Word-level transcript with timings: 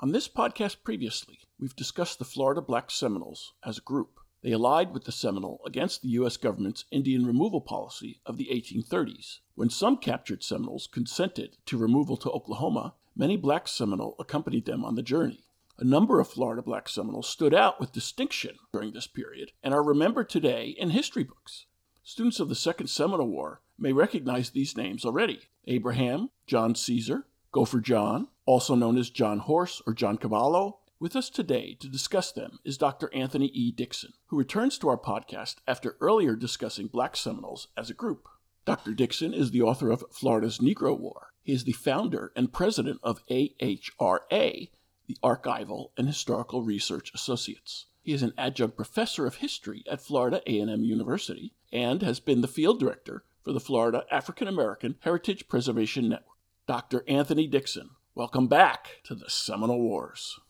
On 0.00 0.10
this 0.10 0.28
podcast 0.28 0.82
previously, 0.82 1.38
we've 1.58 1.76
discussed 1.76 2.18
the 2.18 2.24
Florida 2.24 2.60
Black 2.60 2.90
Seminoles 2.90 3.54
as 3.64 3.78
a 3.78 3.82
group. 3.82 4.18
They 4.42 4.50
allied 4.50 4.92
with 4.92 5.04
the 5.04 5.12
Seminole 5.12 5.60
against 5.64 6.02
the 6.02 6.08
U.S. 6.08 6.36
government's 6.36 6.84
Indian 6.90 7.24
removal 7.24 7.60
policy 7.60 8.20
of 8.26 8.36
the 8.36 8.48
1830s. 8.52 9.38
When 9.54 9.70
some 9.70 9.96
captured 9.96 10.42
Seminoles 10.42 10.88
consented 10.88 11.58
to 11.66 11.78
removal 11.78 12.16
to 12.18 12.30
Oklahoma, 12.30 12.94
many 13.14 13.36
black 13.36 13.68
Seminole 13.68 14.16
accompanied 14.18 14.66
them 14.66 14.84
on 14.84 14.96
the 14.96 15.02
journey. 15.02 15.44
A 15.78 15.84
number 15.84 16.18
of 16.18 16.28
Florida 16.28 16.60
black 16.60 16.88
Seminoles 16.88 17.28
stood 17.28 17.54
out 17.54 17.78
with 17.78 17.92
distinction 17.92 18.56
during 18.72 18.92
this 18.92 19.06
period 19.06 19.52
and 19.62 19.72
are 19.72 19.82
remembered 19.82 20.28
today 20.28 20.74
in 20.76 20.90
history 20.90 21.22
books. 21.22 21.66
Students 22.02 22.40
of 22.40 22.48
the 22.48 22.56
Second 22.56 22.88
Seminole 22.88 23.28
War 23.28 23.62
may 23.78 23.92
recognize 23.92 24.50
these 24.50 24.76
names 24.76 25.04
already 25.04 25.42
Abraham, 25.66 26.30
John 26.46 26.74
Caesar, 26.74 27.26
Gopher 27.54 27.78
John, 27.78 28.26
also 28.46 28.74
known 28.74 28.98
as 28.98 29.10
John 29.10 29.38
Horse 29.38 29.80
or 29.86 29.94
John 29.94 30.18
Cavallo. 30.18 30.80
With 30.98 31.14
us 31.14 31.30
today 31.30 31.76
to 31.78 31.88
discuss 31.88 32.32
them 32.32 32.58
is 32.64 32.76
Dr. 32.76 33.14
Anthony 33.14 33.46
E. 33.46 33.70
Dixon, 33.70 34.12
who 34.26 34.36
returns 34.36 34.76
to 34.78 34.88
our 34.88 34.98
podcast 34.98 35.58
after 35.68 35.96
earlier 36.00 36.34
discussing 36.34 36.88
Black 36.88 37.16
Seminoles 37.16 37.68
as 37.76 37.90
a 37.90 37.94
group. 37.94 38.26
Dr. 38.64 38.92
Dixon 38.92 39.32
is 39.32 39.52
the 39.52 39.62
author 39.62 39.92
of 39.92 40.02
Florida's 40.10 40.58
Negro 40.58 40.98
War. 40.98 41.28
He 41.44 41.52
is 41.52 41.62
the 41.62 41.70
founder 41.70 42.32
and 42.34 42.52
president 42.52 42.98
of 43.04 43.22
AHRA, 43.30 44.70
the 45.06 45.16
Archival 45.22 45.90
and 45.96 46.08
Historical 46.08 46.64
Research 46.64 47.12
Associates. 47.14 47.86
He 48.02 48.12
is 48.12 48.24
an 48.24 48.34
adjunct 48.36 48.76
professor 48.76 49.28
of 49.28 49.36
history 49.36 49.84
at 49.88 50.02
Florida 50.02 50.42
A&M 50.44 50.82
University 50.82 51.54
and 51.72 52.02
has 52.02 52.18
been 52.18 52.40
the 52.40 52.48
field 52.48 52.80
director 52.80 53.22
for 53.44 53.52
the 53.52 53.60
Florida 53.60 54.06
African 54.10 54.48
American 54.48 54.96
Heritage 55.02 55.46
Preservation 55.46 56.08
Network. 56.08 56.33
Dr. 56.66 57.04
Anthony 57.06 57.46
Dixon, 57.46 57.90
welcome 58.14 58.46
back 58.46 59.02
to 59.04 59.14
the 59.14 59.28
Seminole 59.28 59.82
Wars. 59.82 60.40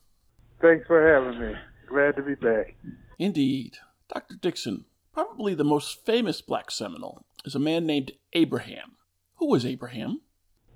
Thanks 0.61 0.87
for 0.87 1.05
having 1.05 1.41
me. 1.41 1.53
Glad 1.89 2.15
to 2.15 2.21
be 2.21 2.35
back. 2.35 2.77
Indeed. 3.19 3.73
Dr. 4.07 4.35
Dixon, 4.35 4.85
probably 5.11 5.53
the 5.55 5.65
most 5.65 6.05
famous 6.05 6.39
black 6.39 6.71
Seminole 6.71 7.25
is 7.43 7.53
a 7.53 7.59
man 7.59 7.85
named 7.85 8.13
Abraham. 8.31 8.95
Who 9.35 9.47
was 9.47 9.65
Abraham? 9.65 10.21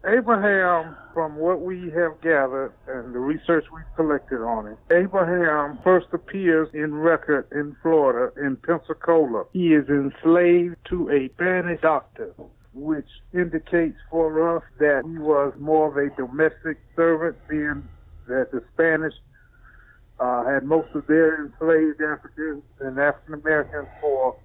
Abraham, 0.05 0.97
from 1.13 1.37
what 1.37 1.61
we 1.61 1.89
have 1.91 2.19
gathered 2.21 2.73
and 2.87 3.15
the 3.15 3.19
research 3.19 3.63
we've 3.73 3.95
collected 3.95 4.43
on 4.43 4.67
it, 4.67 4.77
Abraham 4.91 5.79
first 5.85 6.07
appears 6.11 6.67
in 6.73 6.93
record 6.93 7.47
in 7.53 7.77
Florida, 7.81 8.33
in 8.45 8.57
Pensacola. 8.57 9.45
He 9.53 9.73
is 9.73 9.87
enslaved 9.87 10.75
to 10.89 11.09
a 11.09 11.29
Spanish 11.35 11.79
doctor 11.79 12.33
which 12.79 13.07
indicates 13.33 13.97
for 14.09 14.57
us 14.57 14.63
that 14.79 15.03
he 15.05 15.17
was 15.17 15.53
more 15.59 15.89
of 15.89 15.97
a 15.97 16.15
domestic 16.15 16.77
servant, 16.95 17.35
being 17.49 17.87
that 18.27 18.51
the 18.51 18.63
Spanish 18.73 19.13
uh, 20.19 20.45
had 20.45 20.63
most 20.63 20.89
of 20.95 21.05
their 21.07 21.45
enslaved 21.45 22.01
Africans 22.01 22.63
and 22.79 22.99
African 22.99 23.35
Americans 23.35 23.87
for 24.01 24.35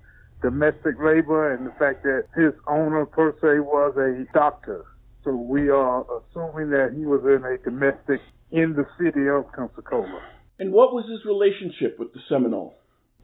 domestic 0.43 0.97
labor, 1.03 1.55
and 1.55 1.67
the 1.67 1.73
fact 1.79 2.03
that 2.03 2.25
his 2.37 2.53
owner 2.67 3.07
per 3.07 3.33
se 3.41 3.61
was 3.61 3.97
a 3.97 4.25
doctor. 4.33 4.85
So 5.25 5.35
we 5.35 5.71
are 5.71 6.03
assuming 6.03 6.71
that 6.71 6.93
he 6.95 7.07
was 7.07 7.23
in 7.25 7.45
a 7.45 7.57
domestic 7.59 8.21
in 8.51 8.75
the 8.75 8.85
city 8.99 9.27
of 9.29 9.51
Pensacola. 9.53 10.21
And 10.59 10.73
what 10.73 10.93
was 10.93 11.09
his 11.11 11.25
relationship 11.25 11.99
with 11.99 12.13
the 12.13 12.21
Seminole? 12.29 12.75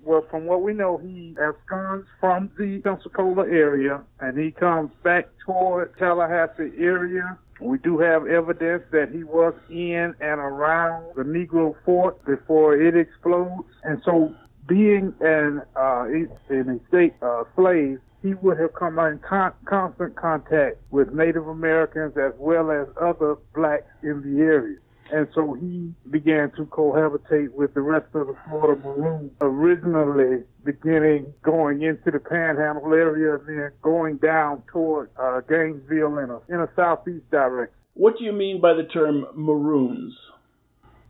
Well, 0.02 0.24
from 0.30 0.46
what 0.46 0.62
we 0.62 0.72
know, 0.72 0.96
he 0.96 1.36
absconds 1.40 2.06
from 2.18 2.50
the 2.58 2.78
Pensacola 2.78 3.46
area 3.46 4.00
and 4.20 4.38
he 4.38 4.50
comes 4.50 4.90
back 5.04 5.28
toward 5.44 5.96
Tallahassee 5.98 6.72
area. 6.78 7.38
We 7.60 7.78
do 7.78 7.98
have 7.98 8.26
evidence 8.26 8.84
that 8.92 9.10
he 9.12 9.24
was 9.24 9.52
in 9.68 10.14
and 10.20 10.40
around 10.40 11.04
the 11.16 11.22
Negro 11.22 11.74
Fort 11.84 12.24
before 12.24 12.74
it 12.80 12.96
explodes. 12.96 13.68
And 13.84 14.00
so, 14.04 14.34
being 14.66 15.12
an 15.20 15.62
uh, 15.76 16.04
an 16.04 16.80
estate 16.86 17.14
uh, 17.20 17.44
slave, 17.56 18.00
he 18.22 18.34
would 18.34 18.58
have 18.58 18.72
come 18.74 18.98
in 18.98 19.18
con- 19.18 19.52
constant 19.66 20.16
contact 20.16 20.78
with 20.90 21.12
Native 21.12 21.48
Americans 21.48 22.16
as 22.16 22.32
well 22.38 22.70
as 22.70 22.86
other 23.00 23.36
blacks 23.54 23.90
in 24.02 24.22
the 24.22 24.42
area. 24.42 24.78
And 25.12 25.26
so 25.34 25.54
he 25.54 25.92
began 26.08 26.52
to 26.52 26.66
cohabitate 26.66 27.52
with 27.52 27.74
the 27.74 27.80
rest 27.80 28.06
of 28.14 28.28
the 28.28 28.36
Florida 28.48 28.80
Maroons, 28.80 29.32
originally 29.40 30.44
beginning 30.64 31.32
going 31.42 31.82
into 31.82 32.10
the 32.12 32.20
Panhandle 32.20 32.92
area 32.92 33.34
and 33.34 33.46
then 33.48 33.72
going 33.82 34.18
down 34.18 34.62
toward 34.72 35.10
uh, 35.18 35.40
Gainesville 35.48 36.18
in 36.18 36.30
a, 36.30 36.40
in 36.48 36.60
a 36.60 36.68
southeast 36.76 37.28
direction. 37.30 37.74
What 37.94 38.18
do 38.18 38.24
you 38.24 38.32
mean 38.32 38.60
by 38.60 38.74
the 38.74 38.84
term 38.84 39.26
Maroons? 39.34 40.14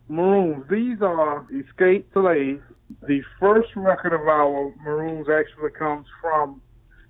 Maroons, 0.09 0.65
these 0.71 1.03
are 1.03 1.47
escaped 1.53 2.13
slaves. 2.15 2.63
The 3.07 3.21
first 3.39 3.69
record 3.77 4.15
of 4.15 4.23
our 4.23 4.75
Maroons 4.83 5.29
actually 5.29 5.71
comes 5.79 6.07
from 6.21 6.61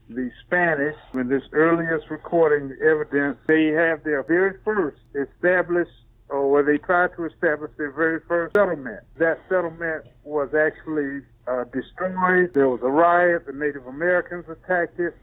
the 0.09 0.31
Spanish. 0.45 0.97
In 1.15 1.29
this 1.29 1.43
earliest 1.53 2.11
recording 2.11 2.77
evidence, 2.83 3.39
they 3.47 3.67
have 3.69 4.03
their 4.03 4.23
very 4.25 4.59
first 4.65 4.99
established 5.15 5.91
or 6.31 6.51
where 6.51 6.63
they 6.63 6.79
tried 6.79 7.11
to 7.17 7.27
establish 7.27 7.71
their 7.77 7.91
very 7.91 8.21
first 8.27 8.55
settlement. 8.55 9.01
That 9.19 9.41
settlement 9.49 10.05
was 10.25 10.55
actually 10.55 11.23
uh, 11.47 11.65
destroyed. 11.65 12.55
There 12.55 12.69
was 12.69 12.81
a 12.83 12.89
riot. 12.89 13.47
The 13.47 13.53
Native 13.53 13.87
Americans 13.87 14.45
attacked 14.49 14.99
it. 15.01 15.17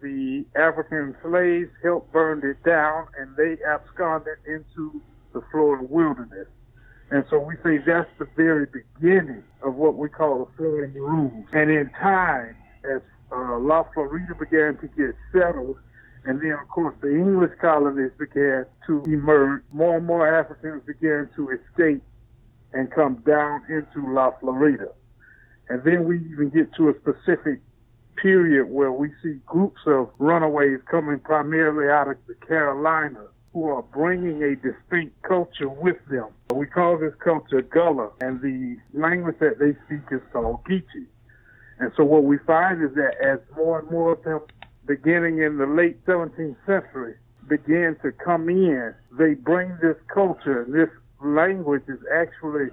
The 0.00 0.44
African 0.56 1.16
slaves 1.22 1.70
helped 1.82 2.12
burn 2.12 2.42
it 2.44 2.62
down, 2.64 3.06
and 3.18 3.36
they 3.36 3.58
absconded 3.64 4.38
into 4.46 5.00
the 5.32 5.42
Florida 5.50 5.86
wilderness. 5.88 6.48
And 7.10 7.24
so 7.28 7.38
we 7.38 7.56
say 7.62 7.78
that's 7.84 8.08
the 8.18 8.26
very 8.36 8.66
beginning 8.66 9.44
of 9.62 9.74
what 9.74 9.96
we 9.96 10.08
call 10.08 10.44
the 10.44 10.56
Florida 10.56 10.92
Maroons. 10.98 11.46
And 11.52 11.70
in 11.70 11.90
time, 11.90 12.56
as 12.84 13.02
uh, 13.30 13.58
La 13.58 13.84
Florida 13.92 14.34
began 14.34 14.76
to 14.78 14.88
get 14.88 15.14
settled, 15.32 15.76
and 16.24 16.40
then, 16.40 16.52
of 16.52 16.68
course, 16.68 16.94
the 17.00 17.10
English 17.10 17.52
colonies 17.60 18.12
began 18.18 18.66
to 18.86 19.02
emerge. 19.04 19.62
More 19.72 19.96
and 19.96 20.06
more 20.06 20.26
Africans 20.26 20.82
began 20.86 21.28
to 21.36 21.50
escape 21.50 22.02
and 22.72 22.90
come 22.92 23.22
down 23.26 23.62
into 23.68 24.12
La 24.12 24.30
Florida. 24.38 24.88
And 25.68 25.82
then 25.84 26.04
we 26.04 26.18
even 26.30 26.50
get 26.50 26.72
to 26.76 26.90
a 26.90 26.94
specific 27.00 27.60
period 28.16 28.66
where 28.66 28.92
we 28.92 29.10
see 29.22 29.40
groups 29.46 29.80
of 29.86 30.10
runaways 30.18 30.78
coming 30.88 31.18
primarily 31.18 31.90
out 31.90 32.08
of 32.08 32.16
the 32.28 32.34
Carolinas 32.46 33.28
who 33.52 33.68
are 33.68 33.82
bringing 33.82 34.42
a 34.42 34.54
distinct 34.56 35.20
culture 35.22 35.68
with 35.68 35.96
them. 36.08 36.28
We 36.54 36.66
call 36.66 36.98
this 36.98 37.14
culture 37.22 37.62
Gullah, 37.62 38.10
and 38.20 38.40
the 38.40 38.76
language 38.94 39.36
that 39.40 39.58
they 39.58 39.74
speak 39.86 40.06
is 40.10 40.22
called 40.32 40.64
Geechee. 40.64 41.06
And 41.78 41.90
so 41.96 42.04
what 42.04 42.24
we 42.24 42.38
find 42.46 42.82
is 42.82 42.94
that 42.94 43.14
as 43.22 43.40
more 43.56 43.80
and 43.80 43.90
more 43.90 44.12
of 44.12 44.22
them 44.22 44.40
beginning 44.86 45.38
in 45.38 45.58
the 45.58 45.66
late 45.66 46.04
17th 46.06 46.56
century, 46.66 47.14
began 47.48 47.96
to 48.02 48.12
come 48.12 48.48
in. 48.48 48.94
They 49.18 49.34
bring 49.34 49.76
this 49.82 49.96
culture, 50.12 50.66
this 50.68 50.88
language 51.24 51.82
is 51.88 51.98
actually 52.12 52.70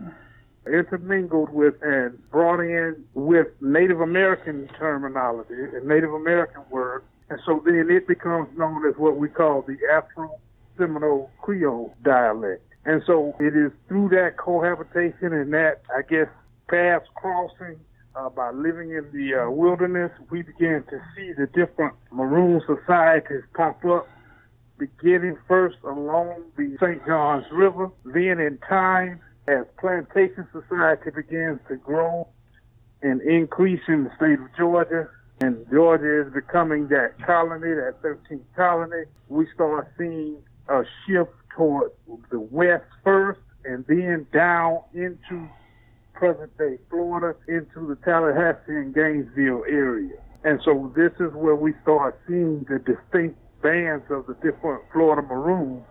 intermingled 0.65 1.49
with 1.49 1.75
and 1.81 2.17
brought 2.31 2.59
in 2.59 3.03
with 3.13 3.47
Native 3.61 4.01
American 4.01 4.69
terminology 4.77 5.53
and 5.53 5.87
Native 5.87 6.13
American 6.13 6.61
words. 6.69 7.05
And 7.29 7.39
so 7.45 7.61
then 7.65 7.87
it 7.89 8.07
becomes 8.07 8.49
known 8.57 8.87
as 8.87 8.95
what 8.97 9.17
we 9.17 9.29
call 9.29 9.61
the 9.61 9.77
Afro 9.91 10.39
Seminole 10.77 11.29
Creole 11.41 11.95
dialect. 12.03 12.63
And 12.85 13.03
so 13.05 13.35
it 13.39 13.55
is 13.55 13.71
through 13.87 14.09
that 14.09 14.37
cohabitation 14.37 15.33
and 15.33 15.53
that, 15.53 15.81
I 15.95 16.01
guess, 16.01 16.27
paths 16.69 17.05
crossing 17.15 17.79
uh, 18.19 18.29
by 18.29 18.51
living 18.51 18.91
in 18.91 19.05
the 19.13 19.33
uh, 19.35 19.49
wilderness, 19.49 20.11
we 20.29 20.41
began 20.41 20.83
to 20.89 21.01
see 21.15 21.31
the 21.33 21.47
different 21.47 21.93
maroon 22.11 22.61
societies 22.65 23.43
pop 23.53 23.83
up, 23.85 24.07
beginning 24.77 25.37
first 25.47 25.77
along 25.83 26.43
the 26.57 26.75
St. 26.81 27.05
Johns 27.05 27.45
River, 27.51 27.91
then 28.05 28.39
in 28.39 28.57
time, 28.67 29.19
as 29.47 29.65
plantation 29.79 30.47
society 30.51 31.11
begins 31.15 31.59
to 31.67 31.75
grow 31.77 32.27
and 33.01 33.21
increase 33.21 33.81
in 33.87 34.03
the 34.03 34.11
state 34.15 34.39
of 34.39 34.47
Georgia, 34.57 35.09
and 35.41 35.65
Georgia 35.71 36.27
is 36.27 36.33
becoming 36.33 36.87
that 36.89 37.13
colony, 37.25 37.73
that 37.73 38.01
13th 38.03 38.41
colony, 38.55 39.03
we 39.29 39.47
start 39.53 39.89
seeing 39.97 40.37
a 40.67 40.83
shift 41.05 41.31
toward 41.55 41.91
the 42.29 42.39
west 42.39 42.85
first, 43.03 43.39
and 43.63 43.85
then 43.87 44.27
down 44.33 44.81
into 44.93 45.47
present 46.19 46.55
day 46.57 46.77
Florida, 46.89 47.39
into 47.47 47.87
the 47.87 47.95
Tallahassee 48.03 48.75
and 48.75 48.93
Gainesville 48.93 49.63
area. 49.67 50.19
And 50.43 50.59
so 50.65 50.91
this 50.95 51.13
is 51.19 51.33
where 51.33 51.55
we 51.55 51.73
start 51.81 52.19
seeing 52.27 52.65
the 52.67 52.79
distinct 52.79 53.39
bands 53.63 54.03
of 54.11 54.27
the 54.27 54.35
different 54.43 54.83
Florida 54.91 55.25
Maroons, 55.25 55.83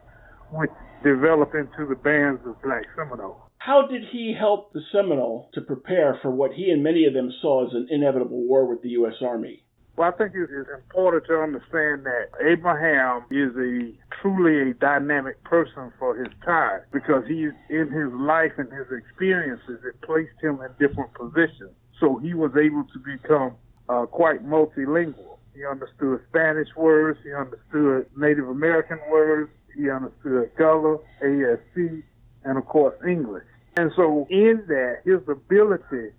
which 0.53 0.71
develop 1.03 1.55
into 1.55 1.89
the 1.89 1.97
bands 1.97 2.41
of 2.47 2.61
Black 2.63 2.85
Seminoles. 2.95 3.41
How 3.59 3.87
did 3.87 4.03
he 4.13 4.35
help 4.39 4.73
the 4.73 4.81
Seminole 4.93 5.51
to 5.55 5.61
prepare 5.61 6.19
for 6.23 6.31
what 6.31 6.53
he 6.53 6.71
and 6.71 6.83
many 6.83 7.07
of 7.07 7.15
them 7.15 7.33
saw 7.41 7.67
as 7.67 7.73
an 7.75 7.89
inevitable 7.91 8.47
war 8.47 8.67
with 8.67 8.83
the 8.83 8.91
U.S. 9.01 9.15
Army? 9.23 9.65
Well, 9.99 10.15
I 10.15 10.17
think 10.17 10.33
it 10.37 10.49
is 10.55 10.67
important 10.73 11.27
to 11.27 11.41
understand 11.43 12.06
that 12.06 12.31
Abraham 12.41 13.25
is 13.33 13.50
a 13.56 13.91
truly 14.23 14.71
a 14.71 14.75
dynamic 14.75 15.43
person 15.43 15.93
for 15.99 16.17
his 16.17 16.33
time 16.45 16.83
because 16.93 17.27
he, 17.27 17.49
in 17.69 17.91
his 17.91 18.12
life 18.12 18.53
and 18.59 18.71
his 18.73 18.87
experiences, 18.97 19.81
it 19.85 20.00
placed 20.03 20.41
him 20.41 20.61
in 20.62 20.71
different 20.79 21.12
positions. 21.15 21.75
So 21.99 22.17
he 22.19 22.33
was 22.33 22.53
able 22.55 22.85
to 22.85 22.99
become 23.00 23.56
uh, 23.89 24.06
quite 24.06 24.47
multilingual. 24.47 25.39
He 25.53 25.65
understood 25.67 26.21
Spanish 26.29 26.69
words, 26.77 27.19
he 27.25 27.35
understood 27.35 28.06
Native 28.17 28.49
American 28.49 29.00
words, 29.11 29.50
he 29.77 29.91
understood 29.91 30.53
Gullah, 30.56 30.99
ASC, 31.25 32.05
and 32.45 32.56
of 32.56 32.65
course 32.67 32.95
English. 33.05 33.43
And 33.77 33.91
so 33.97 34.29
in 34.31 34.62
that, 34.69 35.00
his 35.05 35.29
ability 35.29 36.12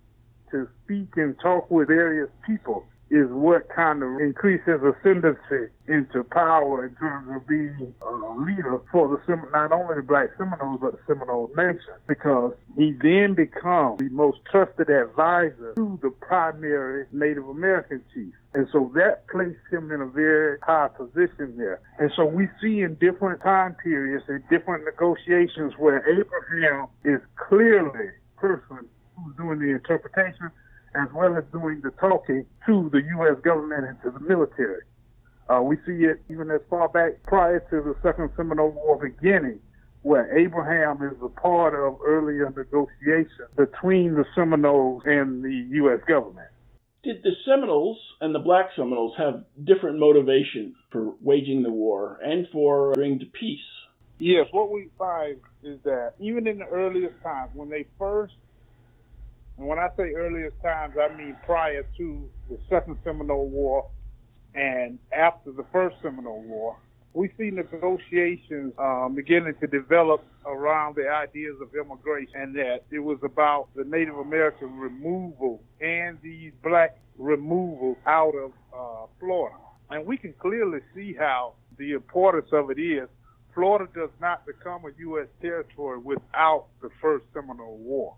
to 0.52 0.68
speak 0.84 1.16
and 1.16 1.40
talk 1.40 1.72
with 1.72 1.88
various 1.88 2.30
people 2.46 2.86
is 3.12 3.28
what 3.30 3.68
kind 3.70 4.04
of 4.04 4.20
increases 4.20 4.82
ascendancy 4.84 5.72
into 5.88 6.24
power 6.24 6.86
in 6.86 6.96
terms 6.96 7.28
of 7.36 7.48
being 7.48 7.94
a 8.02 8.40
leader 8.40 8.80
for 8.92 9.08
the 9.08 9.36
not 9.52 9.72
only 9.72 9.96
the 9.96 10.04
black 10.04 10.30
Seminoles 10.38 10.80
but 10.82 10.92
the 10.94 11.00
Seminole 11.08 11.50
Nation 11.58 11.94
because 12.08 12.54
he 12.78 12.92
then 13.02 13.34
becomes 13.34 14.00
the 14.00 14.10
most 14.10 14.40
trusted 14.50 14.90
advisor 14.90 15.74
to 15.76 16.00
the 16.02 16.12
primary 16.22 17.06
Native 17.12 17.48
American 17.48 18.04
chief. 18.14 18.34
And 18.54 18.68
so 18.72 18.92
that 18.96 19.28
placed 19.28 19.60
him 19.72 19.92
in 19.92 20.02
a 20.02 20.08
very 20.08 20.58
high 20.62 20.90
position 20.90 21.56
there. 21.58 21.82
And 21.98 22.12
so 22.16 22.26
we 22.26 22.48
see 22.62 22.82
in 22.82 22.96
different 22.96 23.42
time 23.42 23.76
periods 23.84 24.26
and 24.28 24.44
different 24.50 24.86
negotiations 24.86 25.74
where 25.78 26.00
Abraham 26.08 26.88
is 27.04 27.22
clearly 27.36 27.92
the 27.92 28.42
person 28.42 28.88
who's 29.16 29.36
doing 29.36 29.60
the 29.60 29.72
interpretation 29.72 30.52
as 30.96 31.08
well 31.14 31.38
as 31.38 31.44
doing 31.52 31.82
the 31.84 31.92
talking 31.92 32.46
to 32.66 32.90
the 32.92 33.02
U.S. 33.18 33.38
government 33.44 33.86
and 33.86 33.98
to 34.04 34.12
the 34.12 34.20
military. 34.20 34.84
Uh, 35.50 35.62
we 35.62 35.78
see 35.86 36.06
it 36.06 36.22
even 36.30 36.52
as 36.52 36.62
far 36.70 36.90
back 36.90 37.24
prior 37.24 37.60
to 37.72 37.82
the 37.82 37.96
Second 38.04 38.30
Seminole 38.38 38.72
War 38.72 38.98
beginning, 38.98 39.60
where 40.04 40.38
Abraham 40.38 41.02
is 41.04 41.18
a 41.24 41.30
part 41.30 41.74
of 41.74 42.00
earlier 42.06 42.54
negotiations 42.56 43.50
between 43.58 44.14
the 44.16 44.26
Seminoles 44.36 45.04
and 45.06 45.44
the 45.44 45.76
U.S. 45.78 46.00
government. 46.08 46.50
Did 47.04 47.24
the 47.24 47.32
Seminoles 47.46 47.98
and 48.22 48.36
the 48.36 48.40
Black 48.40 48.68
Seminoles 48.76 49.14
have 49.18 49.46
different 49.64 50.00
motivation 50.00 50.76
for 50.92 51.14
waging 51.22 51.64
the 51.64 51.72
war 51.72 52.20
and 52.24 52.46
for 52.52 52.94
bringing 52.94 53.20
to 53.20 53.26
peace? 53.26 53.60
Yes, 54.20 54.48
what 54.52 54.70
we 54.70 54.90
find 54.98 55.38
is 55.64 55.80
that 55.86 56.14
even 56.20 56.46
in 56.46 56.60
the 56.60 56.66
earliest 56.66 57.16
times, 57.24 57.52
when 57.54 57.70
they 57.70 57.86
first 57.98 58.34
and 59.60 59.68
when 59.68 59.78
I 59.78 59.90
say 59.98 60.14
earliest 60.16 60.56
times, 60.64 60.96
I 60.98 61.14
mean 61.16 61.36
prior 61.46 61.84
to 61.98 62.30
the 62.50 62.58
Second 62.70 62.98
Seminole 63.04 63.50
War 63.50 63.90
and 64.56 64.98
after 65.12 65.52
the 65.52 65.66
First 65.74 65.98
Seminole 66.02 66.44
War. 66.44 66.78
We 67.14 67.30
see 67.38 67.52
negotiations 67.52 68.74
um, 68.78 69.16
beginning 69.16 69.56
to 69.60 69.68
develop 69.68 70.24
around 70.46 70.96
the 70.96 71.10
ideas 71.10 71.56
of 71.62 71.76
immigration, 71.76 72.36
and 72.36 72.56
that 72.56 72.84
it 72.92 73.00
was 73.00 73.18
about 73.24 73.68
the 73.76 73.84
Native 73.84 74.16
American 74.18 74.78
removal 74.78 75.62
and 75.82 76.18
the 76.22 76.52
black 76.64 76.98
removal 77.18 77.98
out 78.06 78.36
of 78.36 78.52
uh, 78.74 79.08
Florida. 79.20 79.58
And 79.90 80.06
we 80.06 80.18
can 80.18 80.34
clearly 80.40 80.80
see 80.96 81.14
how 81.14 81.56
the 81.78 81.94
importance 81.94 82.48
of 82.54 82.70
it 82.70 82.80
is. 82.80 83.10
Florida 83.54 83.92
does 83.94 84.12
not 84.22 84.46
become 84.46 84.86
a 84.86 84.92
U.S. 85.00 85.28
territory 85.42 85.98
without 85.98 86.68
the 86.82 86.90
First 87.02 87.26
Seminole 87.34 87.78
War. 87.78 88.16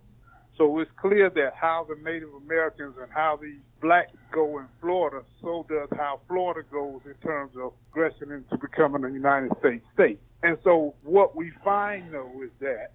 So 0.57 0.79
it's 0.79 0.91
clear 0.99 1.29
that 1.29 1.53
how 1.55 1.87
the 1.87 1.95
Native 2.03 2.33
Americans 2.33 2.95
and 3.01 3.11
how 3.11 3.39
the 3.41 3.55
blacks 3.81 4.11
go 4.31 4.59
in 4.59 4.65
Florida, 4.79 5.25
so 5.41 5.65
does 5.67 5.89
how 5.97 6.19
Florida 6.27 6.61
goes 6.71 7.01
in 7.05 7.15
terms 7.25 7.53
of 7.57 7.73
progression 7.91 8.31
into 8.31 8.57
becoming 8.57 9.03
a 9.03 9.09
United 9.09 9.51
States 9.59 9.83
state. 9.93 10.19
And 10.43 10.57
so 10.63 10.95
what 11.03 11.35
we 11.35 11.51
find 11.63 12.13
though 12.13 12.41
is 12.43 12.51
that 12.59 12.91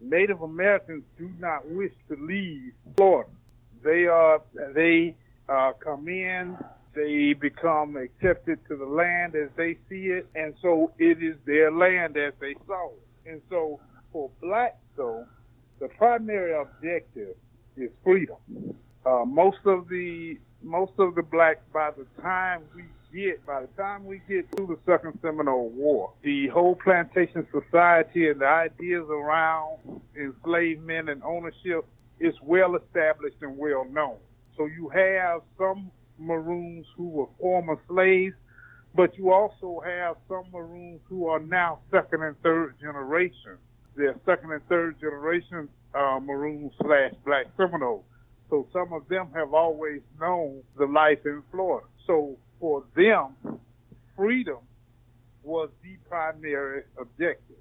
Native 0.00 0.42
Americans 0.42 1.04
do 1.18 1.30
not 1.38 1.68
wish 1.68 1.92
to 2.08 2.16
leave 2.16 2.72
Florida. 2.96 3.30
They 3.82 4.06
are 4.06 4.42
they 4.74 5.16
uh, 5.48 5.72
come 5.82 6.08
in, 6.08 6.56
they 6.94 7.32
become 7.32 7.96
accepted 7.96 8.58
to 8.68 8.76
the 8.76 8.86
land 8.86 9.34
as 9.34 9.50
they 9.56 9.78
see 9.88 10.06
it, 10.06 10.28
and 10.34 10.54
so 10.60 10.92
it 10.98 11.22
is 11.22 11.36
their 11.46 11.70
land 11.70 12.16
as 12.16 12.32
they 12.40 12.54
saw 12.66 12.90
it. 12.90 13.30
And 13.30 13.40
so 13.48 13.80
for 14.12 14.30
blacks 14.40 14.76
though, 14.96 15.26
the 15.80 15.88
primary 15.88 16.54
objective 16.54 17.36
is 17.76 17.90
freedom. 18.04 18.36
Uh, 19.06 19.24
most 19.24 19.58
of 19.64 19.88
the 19.88 20.38
most 20.62 20.92
of 20.98 21.14
the 21.14 21.22
blacks, 21.22 21.60
by 21.72 21.90
the 21.92 22.04
time 22.20 22.62
we 22.74 22.84
get, 23.14 23.44
by 23.46 23.60
the 23.60 23.68
time 23.68 24.04
we 24.04 24.20
get 24.28 24.44
through 24.54 24.66
the 24.66 24.78
Second 24.84 25.18
Seminole 25.22 25.68
War, 25.70 26.12
the 26.22 26.48
whole 26.48 26.74
plantation 26.74 27.46
society 27.52 28.28
and 28.28 28.40
the 28.40 28.46
ideas 28.46 29.06
around 29.08 29.78
enslavement 30.16 31.08
and 31.08 31.22
ownership 31.22 31.86
is 32.18 32.34
well 32.42 32.74
established 32.74 33.36
and 33.40 33.56
well 33.56 33.84
known. 33.84 34.16
So 34.56 34.66
you 34.66 34.88
have 34.88 35.42
some 35.56 35.92
Maroons 36.18 36.86
who 36.96 37.08
were 37.08 37.28
former 37.40 37.78
slaves, 37.88 38.34
but 38.96 39.16
you 39.16 39.32
also 39.32 39.80
have 39.86 40.16
some 40.28 40.46
Maroons 40.52 41.00
who 41.08 41.28
are 41.28 41.38
now 41.38 41.78
second 41.92 42.24
and 42.24 42.40
third 42.42 42.74
generation 42.80 43.58
they're 43.98 44.18
second 44.24 44.52
and 44.52 44.66
third 44.68 44.98
generation 45.00 45.68
uh, 45.94 46.20
Maroon 46.22 46.70
slash 46.80 47.12
Black 47.26 47.46
Seminole. 47.56 48.04
So 48.48 48.66
some 48.72 48.92
of 48.92 49.08
them 49.08 49.28
have 49.34 49.52
always 49.52 50.00
known 50.20 50.62
the 50.78 50.86
life 50.86 51.18
in 51.26 51.42
Florida. 51.50 51.86
So 52.06 52.36
for 52.60 52.84
them, 52.96 53.58
freedom 54.16 54.58
was 55.42 55.68
the 55.82 55.96
primary 56.08 56.84
objective, 56.98 57.56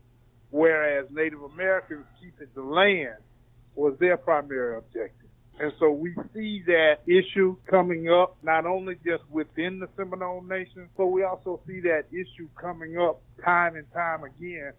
whereas 0.51 1.08
Native 1.12 1.41
Americans 1.41 2.06
keeping 2.22 2.48
the 2.56 2.62
land 2.62 3.17
was 3.75 3.96
their 4.00 4.17
primary 4.17 4.77
objective. 4.77 5.29
And 5.60 5.74
so 5.79 5.89
we 5.89 6.13
see 6.36 6.62
that 6.67 6.98
issue 7.08 7.58
coming 7.67 8.10
up 8.10 8.38
not 8.44 8.67
only 8.67 8.96
just 9.03 9.24
within 9.32 9.79
the 9.79 9.89
Seminole 9.98 10.44
Nation, 10.44 10.88
but 10.96 11.08
we 11.08 11.24
also 11.24 11.60
see 11.65 11.79
that 11.82 12.03
issue 12.12 12.48
coming 12.62 13.00
up 13.00 13.22
time 13.44 13.75
and 13.75 13.91
time 13.91 14.24
again 14.24 14.74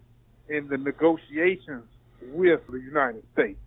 in 0.49 0.67
the 0.67 0.77
negotiations 0.77 1.85
with 2.33 2.61
the 2.69 2.79
United 2.79 3.23
States. 3.33 3.59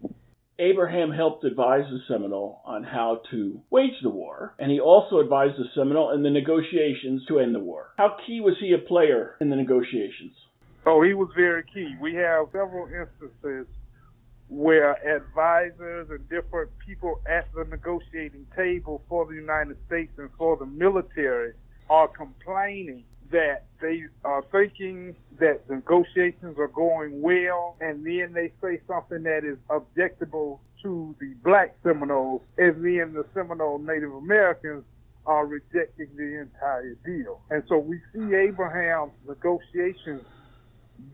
Abraham 0.58 1.10
helped 1.10 1.44
advise 1.44 1.84
the 1.90 2.00
Seminole 2.06 2.60
on 2.64 2.84
how 2.84 3.22
to 3.30 3.60
wage 3.70 3.94
the 4.02 4.10
war, 4.10 4.54
and 4.58 4.70
he 4.70 4.80
also 4.80 5.18
advised 5.18 5.56
the 5.58 5.64
Seminole 5.74 6.12
in 6.12 6.22
the 6.22 6.30
negotiations 6.30 7.22
to 7.26 7.40
end 7.40 7.54
the 7.54 7.60
war. 7.60 7.94
How 7.96 8.16
key 8.26 8.40
was 8.40 8.54
he 8.60 8.72
a 8.72 8.78
player 8.78 9.36
in 9.40 9.48
the 9.50 9.56
negotiations? 9.56 10.34
Oh, 10.84 11.02
he 11.02 11.14
was 11.14 11.30
very 11.34 11.64
key. 11.72 11.96
We 12.00 12.14
have 12.14 12.46
several 12.52 12.86
instances 12.86 13.66
where 14.48 14.92
advisors 15.16 16.10
and 16.10 16.28
different 16.28 16.70
people 16.86 17.20
at 17.26 17.48
the 17.54 17.64
negotiating 17.64 18.46
table 18.54 19.02
for 19.08 19.24
the 19.24 19.34
United 19.34 19.78
States 19.86 20.12
and 20.18 20.28
for 20.36 20.56
the 20.56 20.66
military 20.66 21.54
are 21.88 22.08
complaining 22.08 23.04
that 23.32 23.64
they 23.80 24.04
are 24.24 24.44
thinking 24.52 25.16
that 25.40 25.68
negotiations 25.68 26.56
are 26.58 26.68
going 26.68 27.20
well, 27.20 27.76
and 27.80 28.06
then 28.06 28.32
they 28.32 28.52
say 28.62 28.80
something 28.86 29.22
that 29.24 29.44
is 29.44 29.58
objectable 29.68 30.60
to 30.82 31.14
the 31.20 31.34
black 31.42 31.74
Seminoles, 31.82 32.42
and 32.58 32.84
then 32.84 33.14
the 33.14 33.24
Seminole 33.34 33.78
Native 33.78 34.12
Americans 34.12 34.84
are 35.26 35.46
rejecting 35.46 36.08
the 36.16 36.40
entire 36.40 36.96
deal. 37.04 37.40
And 37.50 37.62
so 37.68 37.78
we 37.78 38.00
see 38.12 38.34
Abraham's 38.34 39.12
negotiations 39.26 40.22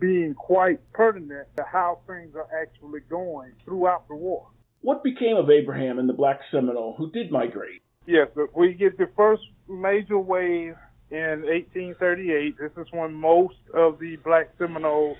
being 0.00 0.34
quite 0.34 0.80
pertinent 0.92 1.48
to 1.56 1.64
how 1.64 2.00
things 2.06 2.34
are 2.34 2.48
actually 2.60 3.00
going 3.08 3.52
throughout 3.64 4.08
the 4.08 4.14
war. 4.14 4.46
What 4.80 5.02
became 5.02 5.36
of 5.36 5.50
Abraham 5.50 5.98
and 5.98 6.08
the 6.08 6.14
black 6.14 6.40
Seminole 6.50 6.94
who 6.96 7.10
did 7.10 7.30
migrate? 7.30 7.82
Yes, 8.06 8.28
we 8.56 8.72
get 8.72 8.96
the 8.96 9.08
first 9.16 9.42
major 9.68 10.18
wave 10.18 10.76
in 11.10 11.42
1838. 11.42 12.56
This 12.58 12.72
is 12.76 12.86
when 12.92 13.14
most 13.14 13.56
of 13.74 13.98
the 13.98 14.16
black 14.16 14.50
Seminoles 14.58 15.16